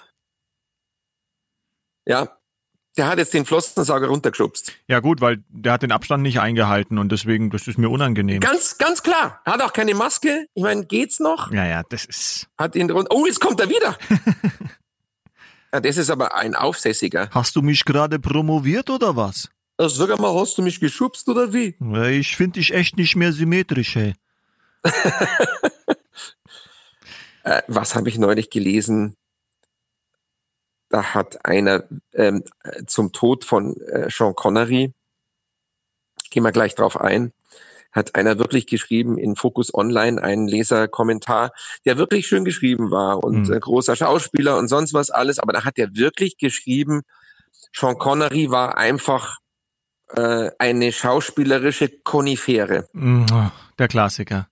[2.06, 2.37] Ja.
[2.98, 4.72] Der hat jetzt den Flossensauger runtergeschubst.
[4.88, 8.40] Ja gut, weil der hat den Abstand nicht eingehalten und deswegen, das ist mir unangenehm.
[8.40, 9.40] Ganz, ganz klar.
[9.46, 10.48] Hat auch keine Maske.
[10.54, 11.52] Ich meine, geht's noch?
[11.52, 12.48] Ja, ja, das ist.
[12.58, 13.14] Hat ihn runter.
[13.14, 13.96] Oh, jetzt kommt er wieder.
[15.70, 17.28] Ja, das ist aber ein Aufsässiger.
[17.30, 19.50] Hast du mich gerade promoviert oder was?
[19.76, 21.76] Also, sag mal, hast du mich geschubst oder wie?
[22.10, 24.14] Ich finde dich echt nicht mehr symmetrisch, ey.
[27.44, 29.14] äh, was habe ich neulich gelesen?
[30.88, 32.44] Da hat einer ähm,
[32.86, 34.94] zum Tod von äh, Sean Connery,
[36.30, 37.32] gehen wir gleich drauf ein,
[37.92, 41.52] hat einer wirklich geschrieben in Focus Online, einen Leserkommentar,
[41.84, 43.54] der wirklich schön geschrieben war und mhm.
[43.54, 47.02] äh, großer Schauspieler und sonst was alles, aber da hat er wirklich geschrieben,
[47.74, 49.38] Sean Connery war einfach
[50.14, 52.88] äh, eine schauspielerische Konifere.
[52.92, 54.48] Mhm, der Klassiker.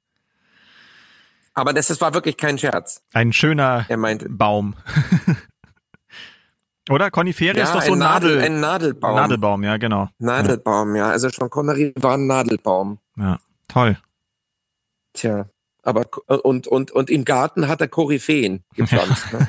[1.54, 3.02] Aber das, das war wirklich kein Scherz.
[3.14, 4.76] Ein schöner er meinte, Baum.
[6.88, 7.10] Oder?
[7.10, 9.16] Konifere ja, ist doch so ein, Nadel, ein Nadelbaum.
[9.16, 10.08] Nadelbaum, ja, genau.
[10.18, 11.08] Nadelbaum, ja.
[11.10, 12.98] Also schon Connery war ein Nadelbaum.
[13.16, 13.98] Ja, toll.
[15.12, 15.46] Tja,
[15.82, 16.04] aber
[16.44, 19.32] und, und, und im Garten hat er Koryphäen gepflanzt.
[19.32, 19.48] ne?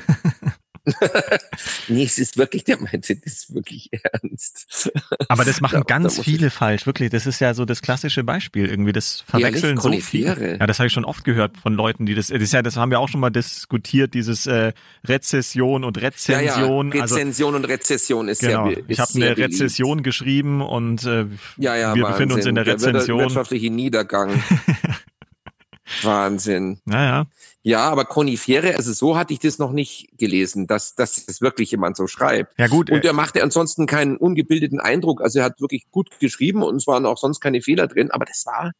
[1.88, 4.90] nee, es ist wirklich, der meinte, das ist wirklich ernst.
[5.28, 7.10] Aber das machen da, ganz da viele falsch, wirklich.
[7.10, 8.92] Das ist ja so das klassische Beispiel irgendwie.
[8.92, 10.58] Das verwechseln so viele.
[10.58, 12.76] Ja, das habe ich schon oft gehört von Leuten, die das, das ist ja, das
[12.76, 14.72] haben wir auch schon mal diskutiert, dieses äh,
[15.06, 16.90] Rezession und Rezension.
[16.90, 17.02] Ja, ja.
[17.02, 18.68] Rezension also, und Rezession ist genau.
[18.68, 22.12] sehr Ich habe eine Rezession geschrieben und äh, ja, ja, wir Wahnsinn.
[22.12, 23.18] befinden uns in der Rezension.
[23.18, 24.42] Der wirtschaftliche Niedergang.
[26.02, 26.80] Wahnsinn.
[26.84, 27.26] Naja.
[27.68, 31.70] Ja, aber Konifere, also so hatte ich das noch nicht gelesen, dass, dass das wirklich
[31.70, 32.58] jemand so schreibt.
[32.58, 32.88] Ja gut.
[32.88, 35.20] Und er machte ansonsten keinen ungebildeten Eindruck.
[35.20, 38.10] Also er hat wirklich gut geschrieben und es waren auch sonst keine Fehler drin.
[38.10, 38.72] Aber das war,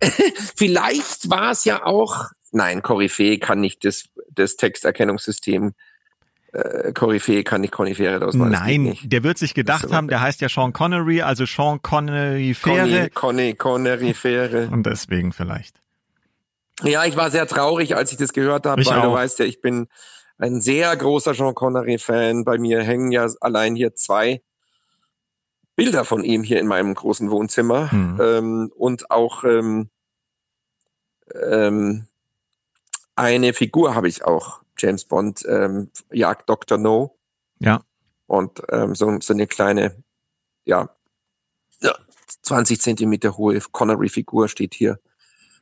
[0.56, 5.74] vielleicht war es ja auch, nein, Koryphäe kann nicht das, das Texterkennungssystem
[6.54, 10.48] äh, Koryphäe kann nicht Konifere daraus Nein, der wird sich gedacht haben, der heißt ja
[10.48, 13.10] Sean Connery, also Sean Connery Fähre.
[13.10, 14.68] Conny, Connery Fähre.
[14.68, 15.83] Und deswegen vielleicht.
[16.82, 19.04] Ja, ich war sehr traurig, als ich das gehört habe, ich weil auch.
[19.04, 19.88] du weißt ja, ich bin
[20.38, 22.44] ein sehr großer Sean Connery-Fan.
[22.44, 24.42] Bei mir hängen ja allein hier zwei
[25.76, 28.20] Bilder von ihm hier in meinem großen Wohnzimmer mhm.
[28.20, 29.90] ähm, und auch ähm,
[31.32, 32.06] ähm,
[33.16, 36.78] eine Figur habe ich auch, James Bond ähm, jagt Dr.
[36.78, 37.16] No.
[37.60, 37.82] Ja.
[38.26, 40.02] Und ähm, so, so eine kleine,
[40.64, 40.90] ja,
[42.42, 44.98] 20 Zentimeter hohe Connery-Figur steht hier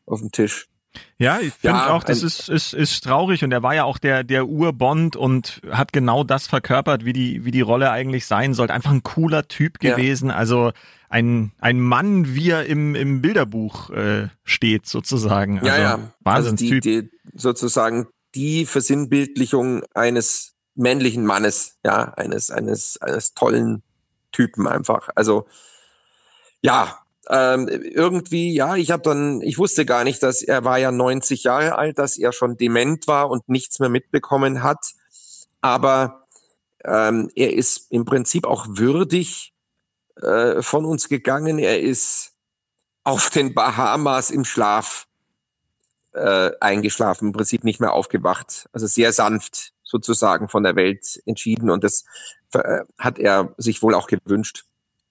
[0.06, 0.68] auf dem Tisch.
[1.18, 3.98] Ja, ich finde ja, auch, das ist, ist, ist traurig und er war ja auch
[3.98, 8.54] der, der Urbond und hat genau das verkörpert, wie die, wie die Rolle eigentlich sein
[8.54, 8.74] sollte.
[8.74, 10.36] Einfach ein cooler Typ gewesen, ja.
[10.36, 10.72] also
[11.08, 15.58] ein, ein Mann, wie er im, im Bilderbuch äh, steht, sozusagen.
[15.58, 15.98] Also ja, ja.
[16.20, 16.72] Wahnsinnstyp.
[16.72, 23.82] Also die, die, sozusagen die Versinnbildlichung eines männlichen Mannes, ja, eines, eines, eines tollen
[24.32, 25.10] Typen einfach.
[25.14, 25.46] Also,
[26.62, 30.90] ja, ähm, irgendwie, ja, ich habe dann, ich wusste gar nicht, dass er war ja
[30.90, 34.92] 90 Jahre alt, dass er schon dement war und nichts mehr mitbekommen hat.
[35.60, 36.26] Aber
[36.84, 39.52] ähm, er ist im Prinzip auch würdig
[40.20, 41.58] äh, von uns gegangen.
[41.58, 42.32] Er ist
[43.04, 45.06] auf den Bahamas im Schlaf
[46.12, 48.68] äh, eingeschlafen, im Prinzip nicht mehr aufgewacht.
[48.72, 52.04] Also sehr sanft sozusagen von der Welt entschieden und das
[52.54, 54.64] äh, hat er sich wohl auch gewünscht.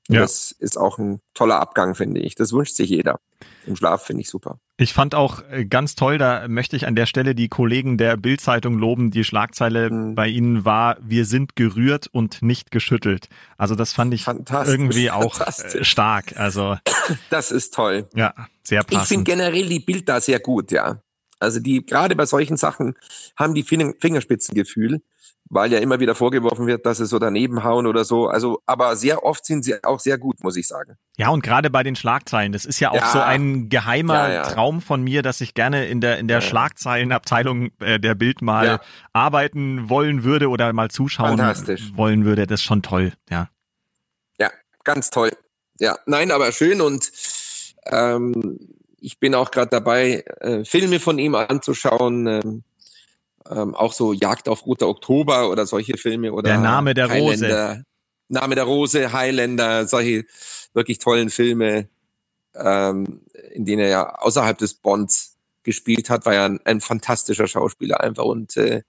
[0.10, 0.22] Ja.
[0.22, 2.36] Das ist auch ein toller Abgang, finde ich.
[2.36, 3.20] Das wünscht sich jeder.
[3.66, 4.60] Im Schlaf finde ich super.
[4.78, 8.18] Ich fand auch äh, ganz toll, da möchte ich an der Stelle die Kollegen der
[8.18, 9.12] Bildzeitung loben.
[9.12, 10.16] Die Schlagzeile mhm.
[10.16, 13.30] bei ihnen war, wir sind gerührt und nicht geschüttelt.
[13.58, 16.38] Also das fand ich irgendwie auch äh, stark.
[16.38, 16.78] Also
[17.30, 18.10] das ist toll.
[18.16, 18.34] Ja,
[18.64, 19.04] sehr passend.
[19.04, 21.02] Ich finde generell die Bild da sehr gut, ja.
[21.40, 22.96] Also die, gerade bei solchen Sachen
[23.36, 25.02] haben die Fingerspitzengefühl
[25.52, 28.28] weil ja immer wieder vorgeworfen wird, dass sie so daneben hauen oder so.
[28.28, 30.96] Also, aber sehr oft sind sie auch sehr gut, muss ich sagen.
[31.18, 33.12] Ja, und gerade bei den Schlagzeilen, das ist ja auch ja.
[33.12, 34.44] so ein geheimer ja, ja.
[34.44, 38.80] Traum von mir, dass ich gerne in der in der Schlagzeilenabteilung äh, der Bild mal
[39.12, 41.38] arbeiten wollen würde oder mal zuschauen
[41.96, 42.48] wollen würde.
[42.48, 43.50] Das ist schon toll, ja.
[44.40, 44.50] Ja,
[44.86, 45.32] ganz toll.
[45.80, 47.12] Ja, nein, aber schön und
[47.88, 48.58] ähm,
[49.02, 52.28] ich bin auch gerade dabei, äh, Filme von ihm anzuschauen.
[52.28, 52.64] Ähm,
[53.50, 57.70] ähm, auch so Jagd auf Roter Oktober oder solche Filme oder Der Name der Highlander,
[57.70, 57.86] Rose.
[58.28, 60.26] Name der Rose, Highlander, solche
[60.74, 61.90] wirklich tollen Filme,
[62.56, 63.22] ähm,
[63.52, 68.02] in denen er ja außerhalb des Bonds gespielt hat, war ja ein, ein fantastischer Schauspieler
[68.02, 68.84] einfach und äh,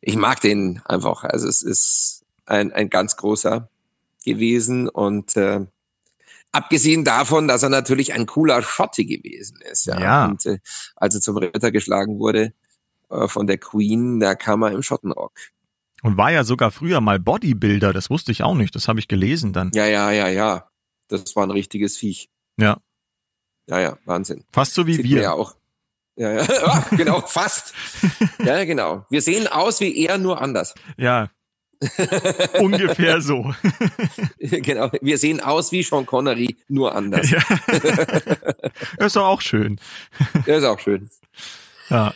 [0.00, 1.24] ich mag den einfach.
[1.24, 3.68] Also es ist ein, ein ganz großer
[4.24, 5.66] gewesen und äh,
[6.52, 9.86] abgesehen davon, dass er natürlich ein cooler Schotte gewesen ist.
[9.86, 10.00] Ja.
[10.00, 10.26] ja.
[10.26, 10.58] Und äh,
[10.96, 12.52] als er zum Ritter geschlagen wurde,
[13.08, 15.32] von der Queen, da kam er im Schottenrock.
[16.02, 19.08] Und war ja sogar früher mal Bodybuilder, das wusste ich auch nicht, das habe ich
[19.08, 19.70] gelesen dann.
[19.74, 20.68] Ja, ja, ja, ja.
[21.08, 22.28] Das war ein richtiges Viech.
[22.58, 22.78] Ja.
[23.68, 24.44] Ja, ja, Wahnsinn.
[24.52, 25.22] Fast so wie Sieht wir.
[25.22, 25.56] Ja, auch.
[26.16, 27.74] Ja, ja, genau, fast.
[28.44, 29.04] Ja, genau.
[29.10, 30.74] Wir sehen aus wie er, nur anders.
[30.96, 31.30] Ja.
[32.60, 33.54] Ungefähr so.
[34.38, 34.90] genau.
[35.00, 37.30] Wir sehen aus wie Sean Connery, nur anders.
[37.30, 37.40] Ja.
[38.98, 39.80] ist doch auch schön.
[40.46, 41.10] ist auch schön.
[41.88, 42.14] Ja.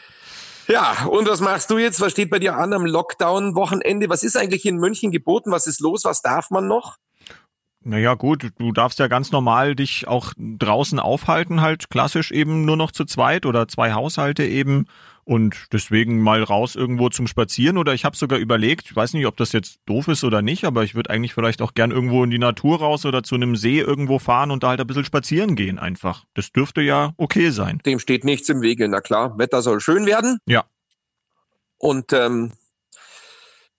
[0.72, 2.00] Ja, und was machst du jetzt?
[2.00, 4.08] Was steht bei dir an am Lockdown-Wochenende?
[4.08, 5.50] Was ist eigentlich in München geboten?
[5.50, 6.06] Was ist los?
[6.06, 6.96] Was darf man noch?
[7.84, 12.78] Naja, gut, du darfst ja ganz normal dich auch draußen aufhalten, halt klassisch eben nur
[12.78, 14.86] noch zu zweit oder zwei Haushalte eben
[15.24, 19.26] und deswegen mal raus irgendwo zum Spazieren oder ich habe sogar überlegt, ich weiß nicht,
[19.26, 22.24] ob das jetzt doof ist oder nicht, aber ich würde eigentlich vielleicht auch gern irgendwo
[22.24, 25.04] in die Natur raus oder zu einem See irgendwo fahren und da halt ein bisschen
[25.04, 26.24] spazieren gehen einfach.
[26.34, 27.80] Das dürfte ja okay sein.
[27.86, 29.38] Dem steht nichts im Wege, na klar.
[29.38, 30.38] Wetter soll schön werden.
[30.46, 30.64] Ja.
[31.78, 32.52] Und ähm,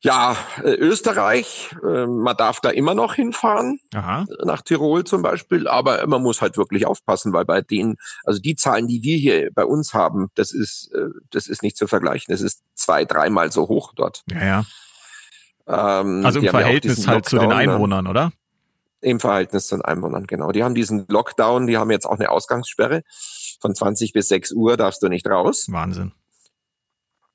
[0.04, 4.26] ja, äh, Österreich, äh, man darf da immer noch hinfahren, Aha.
[4.44, 7.96] nach Tirol zum Beispiel, aber man muss halt wirklich aufpassen, weil bei denen,
[8.26, 11.78] also die Zahlen, die wir hier bei uns haben, das ist, äh, das ist nicht
[11.78, 12.34] zu vergleichen.
[12.34, 14.24] Das ist zwei, dreimal so hoch dort.
[14.30, 14.66] Ja, ja.
[15.68, 17.56] Ähm, also im Verhältnis ja halt zu den ne?
[17.56, 18.34] Einwohnern, oder?
[19.00, 20.52] Im Verhältnis zu den Einwohnern, genau.
[20.52, 23.04] Die haben diesen Lockdown, die haben jetzt auch eine Ausgangssperre.
[23.62, 25.68] Von 20 bis 6 Uhr darfst du nicht raus.
[25.70, 26.12] Wahnsinn.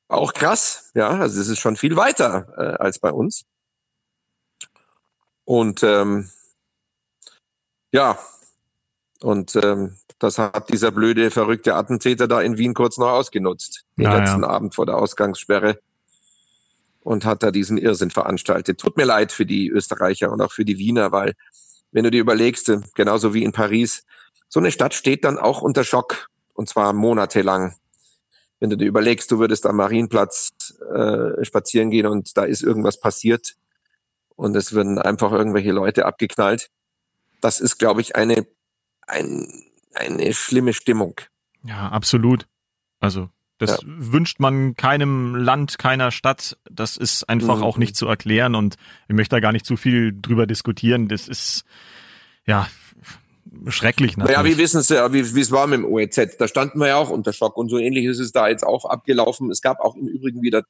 [0.09, 3.45] Auch krass, ja, also es ist schon viel weiter äh, als bei uns.
[5.45, 6.31] Und ähm,
[7.93, 8.19] ja,
[9.21, 14.05] und ähm, das hat dieser blöde, verrückte Attentäter da in Wien kurz noch ausgenutzt, den
[14.05, 14.45] Na, letzten.
[14.45, 15.79] Abend vor der Ausgangssperre
[17.01, 18.81] und hat da diesen Irrsinn veranstaltet.
[18.81, 21.35] Tut mir leid für die Österreicher und auch für die Wiener, weil
[21.93, 24.05] wenn du dir überlegst, äh, genauso wie in Paris,
[24.49, 27.77] so eine Stadt steht dann auch unter Schock und zwar monatelang
[28.61, 32.99] wenn du dir überlegst, du würdest am Marienplatz äh, spazieren gehen und da ist irgendwas
[33.01, 33.57] passiert
[34.37, 36.71] und es würden einfach irgendwelche Leute abgeknallt.
[37.41, 38.47] Das ist, glaube ich, eine,
[39.07, 39.49] ein,
[39.95, 41.21] eine schlimme Stimmung.
[41.63, 42.47] Ja, absolut.
[43.01, 43.29] Also
[43.59, 43.79] das ja.
[43.85, 46.57] wünscht man keinem Land, keiner Stadt.
[46.71, 47.65] Das ist einfach mhm.
[47.65, 48.77] auch nicht zu erklären und
[49.09, 51.09] ich möchte da gar nicht zu viel drüber diskutieren.
[51.09, 51.65] Das ist,
[52.47, 52.69] ja,
[53.69, 54.37] schrecklich natürlich.
[54.37, 56.37] Naja, wir wissen es ja, wie es war mit dem OEZ.
[56.39, 58.85] Da standen wir ja auch unter Schock und so ähnlich ist es da jetzt auch
[58.85, 59.51] abgelaufen.
[59.51, 60.65] Es gab auch im Übrigen wieder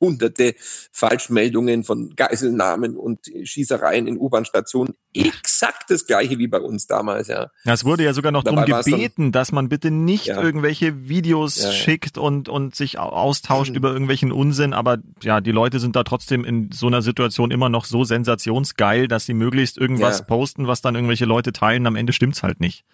[0.00, 0.54] hunderte
[0.92, 4.94] Falschmeldungen von Geiselnahmen und Schießereien in U-Bahn-Stationen.
[5.14, 7.50] Exakt das gleiche wie bei uns damals, ja.
[7.64, 10.42] ja es wurde ja sogar noch darum gebeten, dann, dass man bitte nicht ja.
[10.42, 13.76] irgendwelche Videos ja, schickt und, und sich austauscht mhm.
[13.76, 17.68] über irgendwelchen Unsinn, aber ja, die Leute sind da trotzdem in so einer Situation immer
[17.68, 21.86] noch so sensationsgeil, dass sie möglichst irgendwas posten, was dann irgendwelche Leute teilen.
[21.86, 22.84] Am Ende stimmt's halt nicht.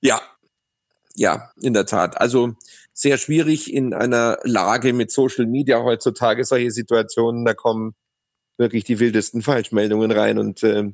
[0.00, 0.20] Ja,
[1.14, 2.20] ja, in der Tat.
[2.20, 2.54] Also
[3.00, 7.94] sehr schwierig in einer Lage mit Social Media heutzutage, solche Situationen, da kommen
[8.58, 10.92] wirklich die wildesten Falschmeldungen rein und äh,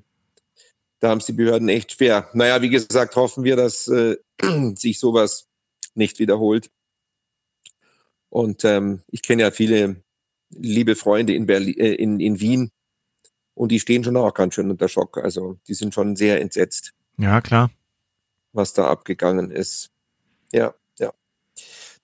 [1.00, 2.30] da haben es die Behörden echt schwer.
[2.32, 4.16] Naja, wie gesagt, hoffen wir, dass äh,
[4.76, 5.48] sich sowas
[5.94, 6.70] nicht wiederholt.
[8.30, 9.96] Und ähm, ich kenne ja viele
[10.50, 12.70] liebe Freunde in, Berlin, äh, in, in Wien
[13.54, 15.18] und die stehen schon auch ganz schön unter Schock.
[15.18, 16.92] Also die sind schon sehr entsetzt.
[17.18, 17.70] Ja, klar.
[18.52, 19.90] Was da abgegangen ist.
[20.52, 20.74] Ja.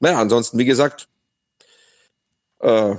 [0.03, 1.09] Naja, ansonsten, wie gesagt,
[2.59, 2.97] äh,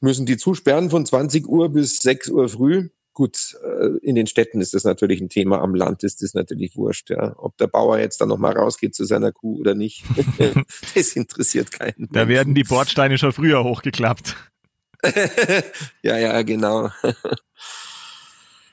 [0.00, 2.88] müssen die zusperren von 20 Uhr bis 6 Uhr früh.
[3.12, 6.76] Gut, äh, in den Städten ist das natürlich ein Thema, am Land ist das natürlich
[6.76, 7.34] wurscht, ja.
[7.36, 10.02] Ob der Bauer jetzt dann nochmal rausgeht zu seiner Kuh oder nicht,
[10.94, 12.08] das interessiert keinen.
[12.10, 14.34] Da werden die Bordsteine schon früher hochgeklappt.
[16.02, 16.86] ja, ja, genau.
[17.02, 17.12] Äh,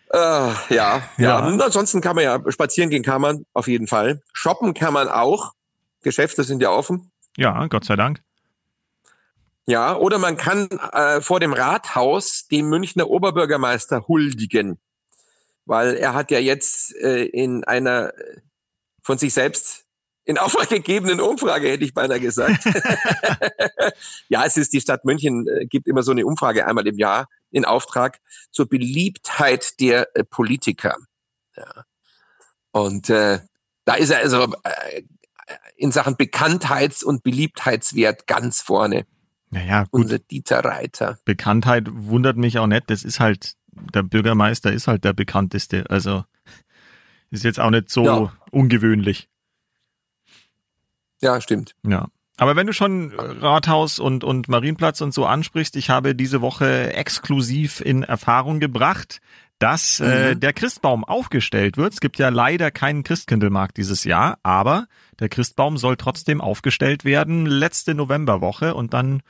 [0.13, 1.39] ja, ja, ja.
[1.39, 4.21] ansonsten kann man ja spazieren gehen kann man auf jeden Fall.
[4.31, 5.51] Shoppen kann man auch.
[6.01, 7.11] Geschäfte sind ja offen.
[7.37, 8.21] Ja, Gott sei Dank.
[9.67, 14.79] Ja, oder man kann äh, vor dem Rathaus dem Münchner Oberbürgermeister huldigen,
[15.65, 18.13] weil er hat ja jetzt äh, in einer
[19.03, 19.85] von sich selbst
[20.25, 22.63] in Auftrag gegebenen Umfrage, hätte ich beinahe gesagt.
[24.29, 27.27] ja, es ist die Stadt München, äh, gibt immer so eine Umfrage einmal im Jahr
[27.51, 28.19] in Auftrag
[28.51, 30.95] zur Beliebtheit der äh, Politiker.
[31.55, 31.83] Ja.
[32.71, 33.39] Und äh,
[33.85, 35.03] da ist er also äh,
[35.75, 39.05] in Sachen Bekanntheits- und Beliebtheitswert ganz vorne.
[39.49, 40.03] Naja, gut.
[40.03, 41.17] Unser Dieter Reiter.
[41.25, 42.89] Bekanntheit wundert mich auch nicht.
[42.89, 45.89] Das ist halt, der Bürgermeister ist halt der bekannteste.
[45.89, 46.25] Also
[47.29, 48.33] ist jetzt auch nicht so ja.
[48.51, 49.29] ungewöhnlich.
[51.21, 51.75] Ja, stimmt.
[51.85, 52.07] Ja.
[52.39, 56.93] Aber wenn du schon Rathaus und, und Marienplatz und so ansprichst, ich habe diese Woche
[56.93, 59.21] exklusiv in Erfahrung gebracht,
[59.59, 60.09] dass äh, mhm.
[60.09, 61.93] äh, der Christbaum aufgestellt wird.
[61.93, 64.87] Es gibt ja leider keinen Christkindlmarkt dieses Jahr, aber
[65.19, 69.23] der Christbaum soll trotzdem aufgestellt werden, letzte Novemberwoche und dann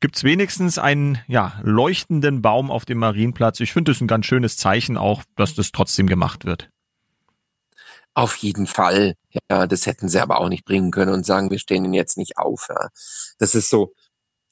[0.00, 3.60] gibt's wenigstens einen ja, leuchtenden Baum auf dem Marienplatz.
[3.60, 6.68] Ich finde es ein ganz schönes Zeichen auch, dass das trotzdem gemacht wird.
[8.14, 9.14] Auf jeden Fall.
[9.50, 12.16] Ja, das hätten sie aber auch nicht bringen können und sagen, wir stehen ihn jetzt
[12.16, 12.66] nicht auf.
[12.68, 12.88] Ja.
[13.38, 13.92] Das ist so.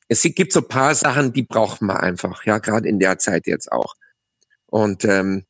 [0.07, 2.45] Es gibt so paar Sachen, die braucht man einfach.
[2.45, 3.95] Ja, gerade in der Zeit jetzt auch.
[4.75, 5.45] Und ähm,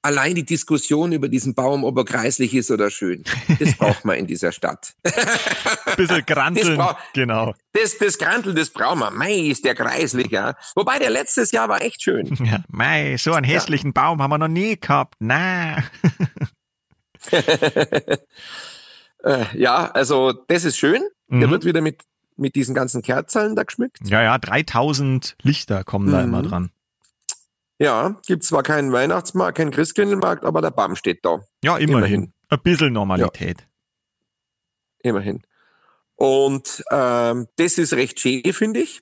[0.00, 3.24] allein die Diskussion über diesen Baum, ob er kreislich ist oder schön,
[3.58, 4.94] das braucht man in dieser Stadt.
[5.96, 7.52] Bisschen granteln, das genau.
[7.72, 9.10] Das, das Granteln, das brauchen wir.
[9.10, 10.54] Mei, ist der kreislich, ja.
[10.76, 12.32] Wobei der letztes Jahr war echt schön.
[12.44, 14.02] Ja, mei, so einen hässlichen ja.
[14.02, 15.16] Baum haben wir noch nie gehabt.
[15.18, 15.82] Na.
[19.22, 21.02] Äh, ja, also das ist schön.
[21.28, 21.40] Mhm.
[21.40, 22.00] Der wird wieder mit,
[22.38, 23.98] mit diesen ganzen Kerzen da geschmückt.
[24.04, 26.12] Ja, ja, 3000 Lichter kommen mhm.
[26.12, 26.70] da immer dran.
[27.80, 31.40] Ja, gibt zwar keinen Weihnachtsmarkt, keinen Christkindlmarkt, aber der Baum steht da.
[31.64, 31.88] Ja, immerhin.
[31.88, 32.32] immerhin.
[32.50, 33.60] Ein bisschen Normalität.
[35.02, 35.10] Ja.
[35.10, 35.42] Immerhin.
[36.14, 39.00] Und ähm, das ist recht schön, finde ich.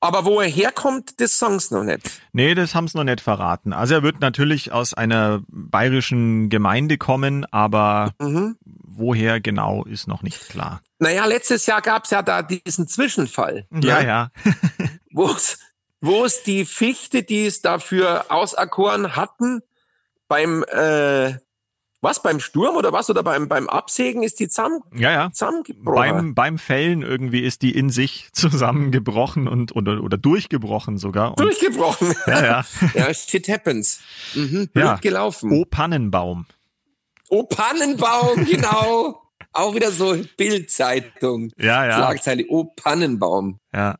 [0.00, 2.20] Aber wo er herkommt, das sagen sie noch nicht.
[2.32, 3.72] Nee, das haben sie noch nicht verraten.
[3.72, 8.56] Also er wird natürlich aus einer bayerischen Gemeinde kommen, aber mhm.
[8.64, 10.82] woher genau ist noch nicht klar.
[10.98, 13.66] Naja, letztes Jahr gab es ja da diesen Zwischenfall.
[13.70, 14.30] Ja, ja.
[15.12, 15.58] wo es
[16.00, 19.62] die Fichte, die es dafür auserkoren hatten,
[20.28, 21.34] beim äh,
[22.00, 25.94] was beim Sturm oder was oder beim beim Absägen ist die zusammen ja ja zusammengebrochen.
[25.94, 31.30] Beim beim Fällen irgendwie ist die in sich zusammengebrochen und oder oder durchgebrochen sogar.
[31.30, 32.14] Und, durchgebrochen.
[32.26, 32.64] Ja ja.
[32.94, 34.00] ja shit happens.
[34.34, 34.96] Mhm, ja.
[34.96, 35.50] gelaufen.
[35.50, 36.46] O Pannenbaum.
[37.30, 39.22] O Pannenbaum genau.
[39.52, 41.50] Auch wieder so Bildzeitung.
[41.56, 41.94] Ja ja.
[41.94, 43.58] Schlagzeile O Pannenbaum.
[43.72, 43.98] Ja.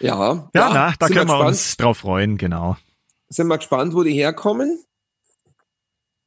[0.00, 0.34] Ja.
[0.34, 2.76] Ja, ja na, da können wir, wir uns drauf freuen, genau.
[3.28, 4.84] Sind wir gespannt, wo die herkommen.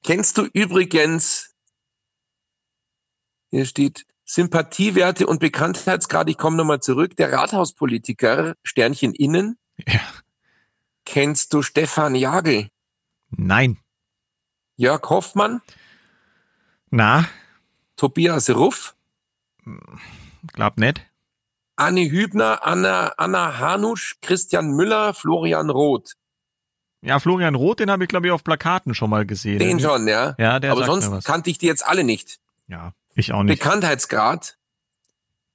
[0.03, 1.53] Kennst du übrigens,
[3.49, 9.57] hier steht Sympathiewerte und Bekanntheitsgrad, ich komme nochmal zurück, der Rathauspolitiker, Sternchen innen.
[9.87, 10.01] Ja.
[11.05, 12.69] Kennst du Stefan Jagel?
[13.31, 13.79] Nein.
[14.75, 15.61] Jörg Hoffmann?
[16.91, 17.27] Na?
[17.95, 18.95] Tobias Ruff?
[20.53, 21.08] Glaub nicht.
[21.79, 26.15] Anne Hübner, Anna, Anna Hanusch, Christian Müller, Florian Roth.
[27.01, 29.59] Ja, Florian Roth, den habe ich, glaube ich, auf Plakaten schon mal gesehen.
[29.59, 30.35] Den schon, ja.
[30.37, 32.39] Ja, der Aber sonst kannte ich die jetzt alle nicht.
[32.67, 33.57] Ja, ich auch nicht.
[33.57, 34.57] Bekanntheitsgrad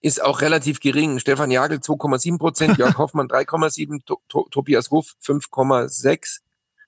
[0.01, 1.19] ist auch relativ gering.
[1.19, 6.41] Stefan Jagel 2,7 Prozent, Jörg Hoffmann 3,7, to to Tobias Ruff 5,6,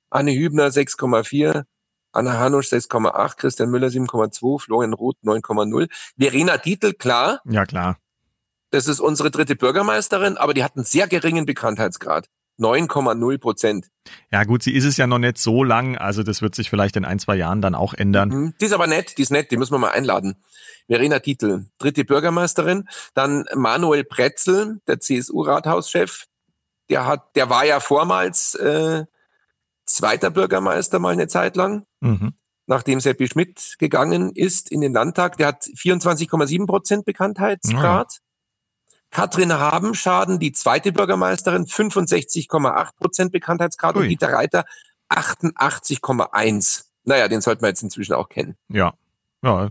[0.08, 1.64] Anne Hübner 6,4,
[2.12, 5.90] Anna Hanusch 6,8, Christian Müller 7,2, Florian Roth 9,0.
[6.16, 7.42] Verena Dietl, klar.
[7.44, 7.98] Ja, klar.
[8.70, 12.28] Das ist unsere dritte Bürgermeisterin, aber die hat einen sehr geringen Bekanntheitsgrad.
[12.58, 13.86] 9,0 Prozent.
[14.32, 16.96] Ja gut, sie ist es ja noch nicht so lang, also das wird sich vielleicht
[16.96, 18.28] in ein, zwei Jahren dann auch ändern.
[18.30, 18.54] Mhm.
[18.60, 20.36] Die ist aber nett, die ist nett, die müssen wir mal einladen.
[20.86, 22.88] Verena Titel, dritte Bürgermeisterin.
[23.14, 26.26] Dann Manuel Pretzel, der CSU-Rathauschef.
[26.88, 29.04] Der hat, der war ja vormals äh,
[29.84, 32.34] zweiter Bürgermeister mal eine Zeit lang, mhm.
[32.66, 35.36] nachdem Seppi Schmidt gegangen ist in den Landtag.
[35.38, 38.12] Der hat 24,7 Prozent Bekanntheitsgrad.
[38.12, 38.25] Ja.
[39.16, 44.02] Katrin Habenschaden, die zweite Bürgermeisterin, 65,8 Prozent Bekanntheitsgrad Ui.
[44.02, 44.66] und Dieter Reiter
[45.08, 46.84] 88,1.
[47.04, 48.56] Naja, den sollten wir jetzt inzwischen auch kennen.
[48.68, 48.92] Ja,
[49.42, 49.70] ja,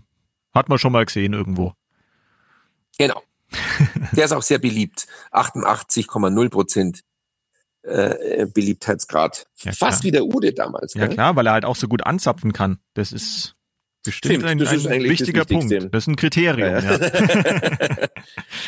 [0.51, 1.73] hat man schon mal gesehen irgendwo.
[2.97, 3.21] Genau.
[4.13, 5.05] Der ist auch sehr beliebt.
[5.31, 7.03] 88,0 Prozent
[7.83, 9.45] äh, Beliebtheitsgrad.
[9.57, 10.95] Ja, Fast wie der Ude damals.
[10.95, 11.13] Ja gell?
[11.13, 12.79] klar, weil er halt auch so gut anzapfen kann.
[12.95, 13.55] Das ist
[14.05, 15.71] Bestimmt Stimmt, ein, das ist ein wichtiger Punkt.
[15.71, 16.69] Das ist ein Kriterium.
[16.69, 16.97] Ja, ja.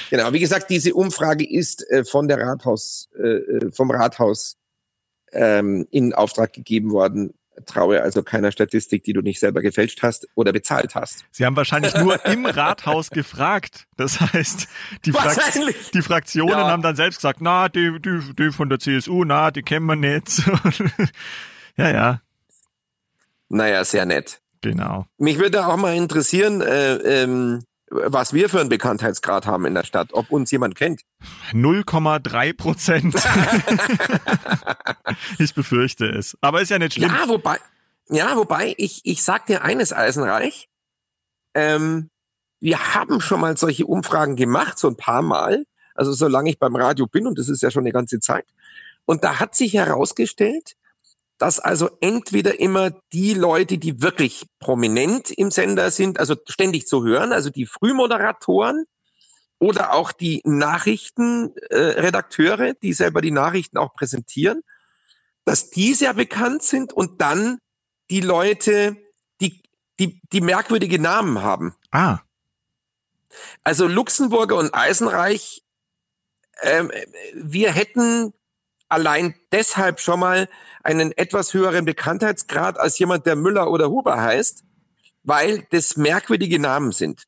[0.09, 4.57] genau, wie gesagt, diese Umfrage ist äh, von der Rathaus, äh, äh, vom Rathaus
[5.31, 7.33] ähm, in Auftrag gegeben worden.
[7.65, 11.23] Traue also keiner Statistik, die du nicht selber gefälscht hast oder bezahlt hast.
[11.31, 13.87] Sie haben wahrscheinlich nur im Rathaus gefragt.
[13.95, 14.67] Das heißt,
[15.05, 15.59] die, Frakt
[15.93, 19.63] die Fraktionen haben dann selbst gesagt, na, die, die, die von der CSU, na, die
[19.63, 20.43] kennen wir nicht.
[21.77, 22.21] ja, ja.
[23.49, 24.41] Naja, sehr nett.
[24.71, 25.05] Genau.
[25.17, 29.83] Mich würde auch mal interessieren, äh, ähm, was wir für einen Bekanntheitsgrad haben in der
[29.83, 31.01] Stadt, ob uns jemand kennt.
[31.53, 33.15] 0,3 Prozent.
[35.39, 36.37] ich befürchte es.
[36.41, 37.09] Aber ist ja nicht schlimm.
[37.09, 37.59] Ja, wobei,
[38.09, 40.67] ja, wobei, ich, ich sag dir eines, Eisenreich.
[41.53, 42.09] Ähm,
[42.59, 45.63] wir haben schon mal solche Umfragen gemacht, so ein paar Mal.
[45.95, 48.45] Also solange ich beim Radio bin, und das ist ja schon eine ganze Zeit.
[49.05, 50.75] Und da hat sich herausgestellt,
[51.37, 57.05] dass also entweder immer die Leute, die wirklich prominent im Sender sind, also ständig zu
[57.05, 58.83] hören, also die Frühmoderatoren
[59.59, 64.61] oder auch die Nachrichtenredakteure, die selber die Nachrichten auch präsentieren,
[65.45, 67.59] dass die sehr bekannt sind und dann
[68.09, 68.97] die Leute,
[69.41, 69.61] die,
[69.99, 71.75] die, die merkwürdige Namen haben.
[71.91, 72.19] Ah.
[73.63, 75.63] Also Luxemburger und Eisenreich,
[76.61, 76.91] ähm,
[77.33, 78.33] wir hätten
[78.89, 80.49] allein deshalb schon mal
[80.83, 84.63] einen etwas höheren Bekanntheitsgrad als jemand, der Müller oder Huber heißt,
[85.23, 87.23] weil das merkwürdige Namen sind.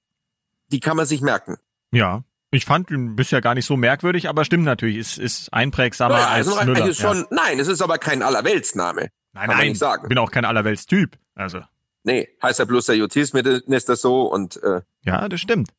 [0.72, 1.58] Die kann man sich merken.
[1.92, 2.24] Ja.
[2.52, 6.28] Ich fand ihn bisher gar nicht so merkwürdig, aber stimmt natürlich, ist, ist einprägsamer naja,
[6.30, 6.88] als also Müller.
[6.88, 7.28] Ist schon, ja.
[7.30, 9.10] Nein, es ist aber kein Allerweltsname.
[9.34, 11.18] Nein, nein, ich bin auch kein Allerweltstyp.
[11.36, 11.62] Also.
[12.04, 15.70] Nee, heißt ja bloß der Jutisminister so und äh, Ja, das stimmt.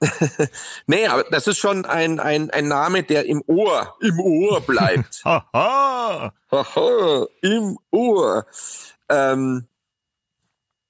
[0.86, 5.22] nee, aber das ist schon ein, ein, ein Name, der im Ohr, im Ohr bleibt.
[5.24, 6.32] Haha!
[6.50, 8.46] Haha, im Ohr.
[9.08, 9.66] Ähm,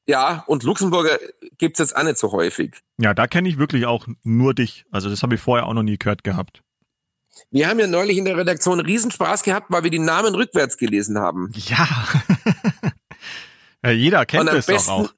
[0.07, 1.19] ja, und Luxemburger
[1.59, 2.77] gibt's jetzt auch nicht so häufig.
[2.99, 4.87] Ja, da kenne ich wirklich auch nur dich.
[4.91, 6.63] Also das habe ich vorher auch noch nie gehört gehabt.
[7.51, 11.19] Wir haben ja neulich in der Redaktion Riesenspaß gehabt, weil wir die Namen rückwärts gelesen
[11.19, 11.51] haben.
[11.55, 11.87] Ja.
[13.85, 15.15] ja jeder kennt das doch auch.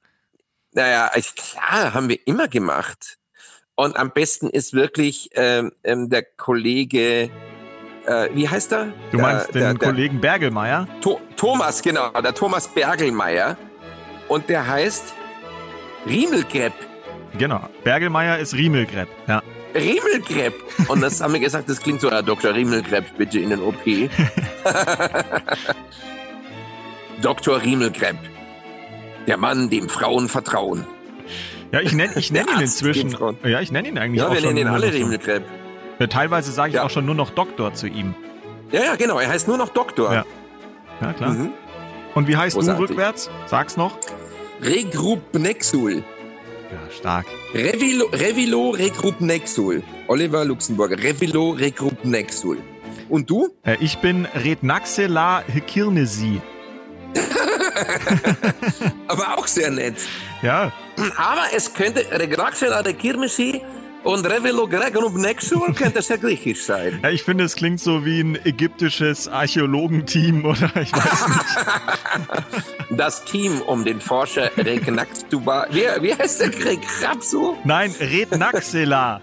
[0.73, 3.17] Naja, klar, haben wir immer gemacht.
[3.75, 7.29] Und am besten ist wirklich ähm, ähm, der Kollege,
[8.05, 8.93] äh, wie heißt er?
[9.11, 10.87] Du meinst der, den der, Kollegen der, Bergelmeier?
[11.01, 13.57] To Thomas, genau, der Thomas Bergelmeier.
[14.27, 15.13] Und der heißt
[16.07, 16.73] Riemelkrepp.
[17.37, 19.41] Genau, Bergelmeier ist Riemelkrepp, ja.
[19.73, 20.53] Riemelkrepp.
[20.89, 22.53] Und das haben wir gesagt, das klingt so, Herr Dr.
[22.53, 23.83] Riemelkrepp, bitte in den OP.
[27.21, 27.61] Dr.
[27.61, 28.17] Riemelkrepp.
[29.27, 30.85] Der Mann, dem Frauen vertrauen.
[31.71, 33.15] Ja, ich nenne ich nenn ihn inzwischen.
[33.43, 34.53] Ja, ich nenne ihn eigentlich ja, auch wir schon.
[34.53, 35.43] nennen ihn alle Riemelkrepp.
[35.99, 36.83] Ja, teilweise sage ich ja.
[36.83, 38.13] auch schon nur noch Doktor zu ihm.
[38.71, 39.19] Ja, ja, genau.
[39.19, 40.13] Er heißt nur noch Doktor.
[40.13, 40.25] Ja,
[40.99, 41.31] ja klar.
[41.31, 41.51] Mhm.
[42.15, 42.85] Und wie heißt Großartig.
[42.85, 43.29] du rückwärts?
[43.45, 43.97] Sag's noch.
[44.61, 46.03] Regrupnexul.
[46.71, 47.25] Ja, stark.
[47.53, 49.83] Revilo, Revilo Regrupnexul.
[50.07, 50.97] Oliver Luxemburger.
[50.97, 52.57] Revilo Regrupnexul.
[53.09, 53.49] Und du?
[53.63, 56.41] Äh, ich bin Rednaxela Hikirnesi.
[59.07, 59.95] Aber auch sehr nett.
[60.41, 60.71] Ja.
[61.17, 63.61] Aber es könnte Regraxela de Kirmesi
[64.03, 66.99] und Revelo Gregonum Nexul könnte sehr griechisch sein.
[67.03, 72.65] Ja, ich finde, es klingt so wie ein ägyptisches Archäologenteam oder ich weiß nicht.
[72.97, 75.67] Das Team um den Forscher Regnaxtuba.
[75.71, 77.55] Wie, wie heißt der Regrapsu?
[77.63, 79.21] Nein, Rednaxela.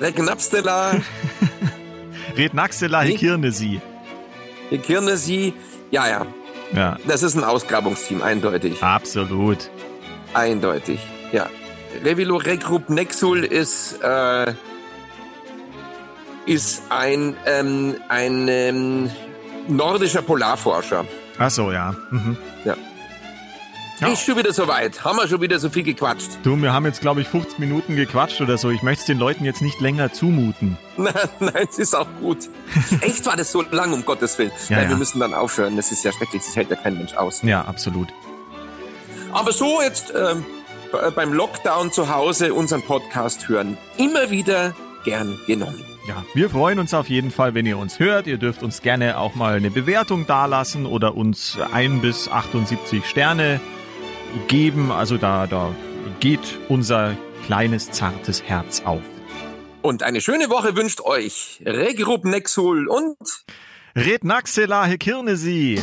[0.00, 0.92] Regnapstela.
[2.36, 3.80] Rednaxela Hekirnesi.
[4.70, 5.52] Hekirnesi,
[5.90, 6.26] ja, ja.
[6.74, 6.96] Ja.
[7.06, 8.82] Das ist ein Ausgrabungsteam, eindeutig.
[8.82, 9.70] Absolut.
[10.34, 11.00] Eindeutig,
[11.32, 11.48] ja.
[12.04, 14.52] Revilo Regrup Nexul ist, äh,
[16.46, 19.10] ist ein, ähm, ein ähm,
[19.68, 21.06] nordischer Polarforscher.
[21.38, 21.94] Ach so, ja.
[22.10, 22.36] Mhm.
[22.64, 22.76] Ja.
[24.00, 24.08] Ja.
[24.08, 25.04] Ist schon wieder so weit.
[25.04, 26.30] Haben wir schon wieder so viel gequatscht.
[26.42, 28.70] Du, wir haben jetzt, glaube ich, 50 Minuten gequatscht oder so.
[28.70, 30.76] Ich möchte es den Leuten jetzt nicht länger zumuten.
[30.96, 32.48] Nein, nein, es ist auch gut.
[33.00, 34.52] Echt war das so lang, um Gottes Willen.
[34.68, 34.90] Ja, nein, ja.
[34.90, 35.76] wir müssen dann aufhören.
[35.76, 36.42] Das ist ja schrecklich.
[36.44, 37.42] Das hält ja kein Mensch aus.
[37.42, 38.08] Ja, absolut.
[39.34, 40.44] Aber so jetzt ähm,
[41.16, 43.76] beim Lockdown zu Hause unseren Podcast hören.
[43.96, 45.84] Immer wieder gern genommen.
[46.06, 48.28] Ja, wir freuen uns auf jeden Fall, wenn ihr uns hört.
[48.28, 53.60] Ihr dürft uns gerne auch mal eine Bewertung dalassen oder uns ein bis 78 Sterne
[54.46, 54.92] geben.
[54.92, 55.74] Also da, da
[56.20, 59.02] geht unser kleines, zartes Herz auf.
[59.82, 63.16] Und eine schöne Woche wünscht euch Regrup Nexul und
[63.96, 65.82] Red Naxela Hekirnesi.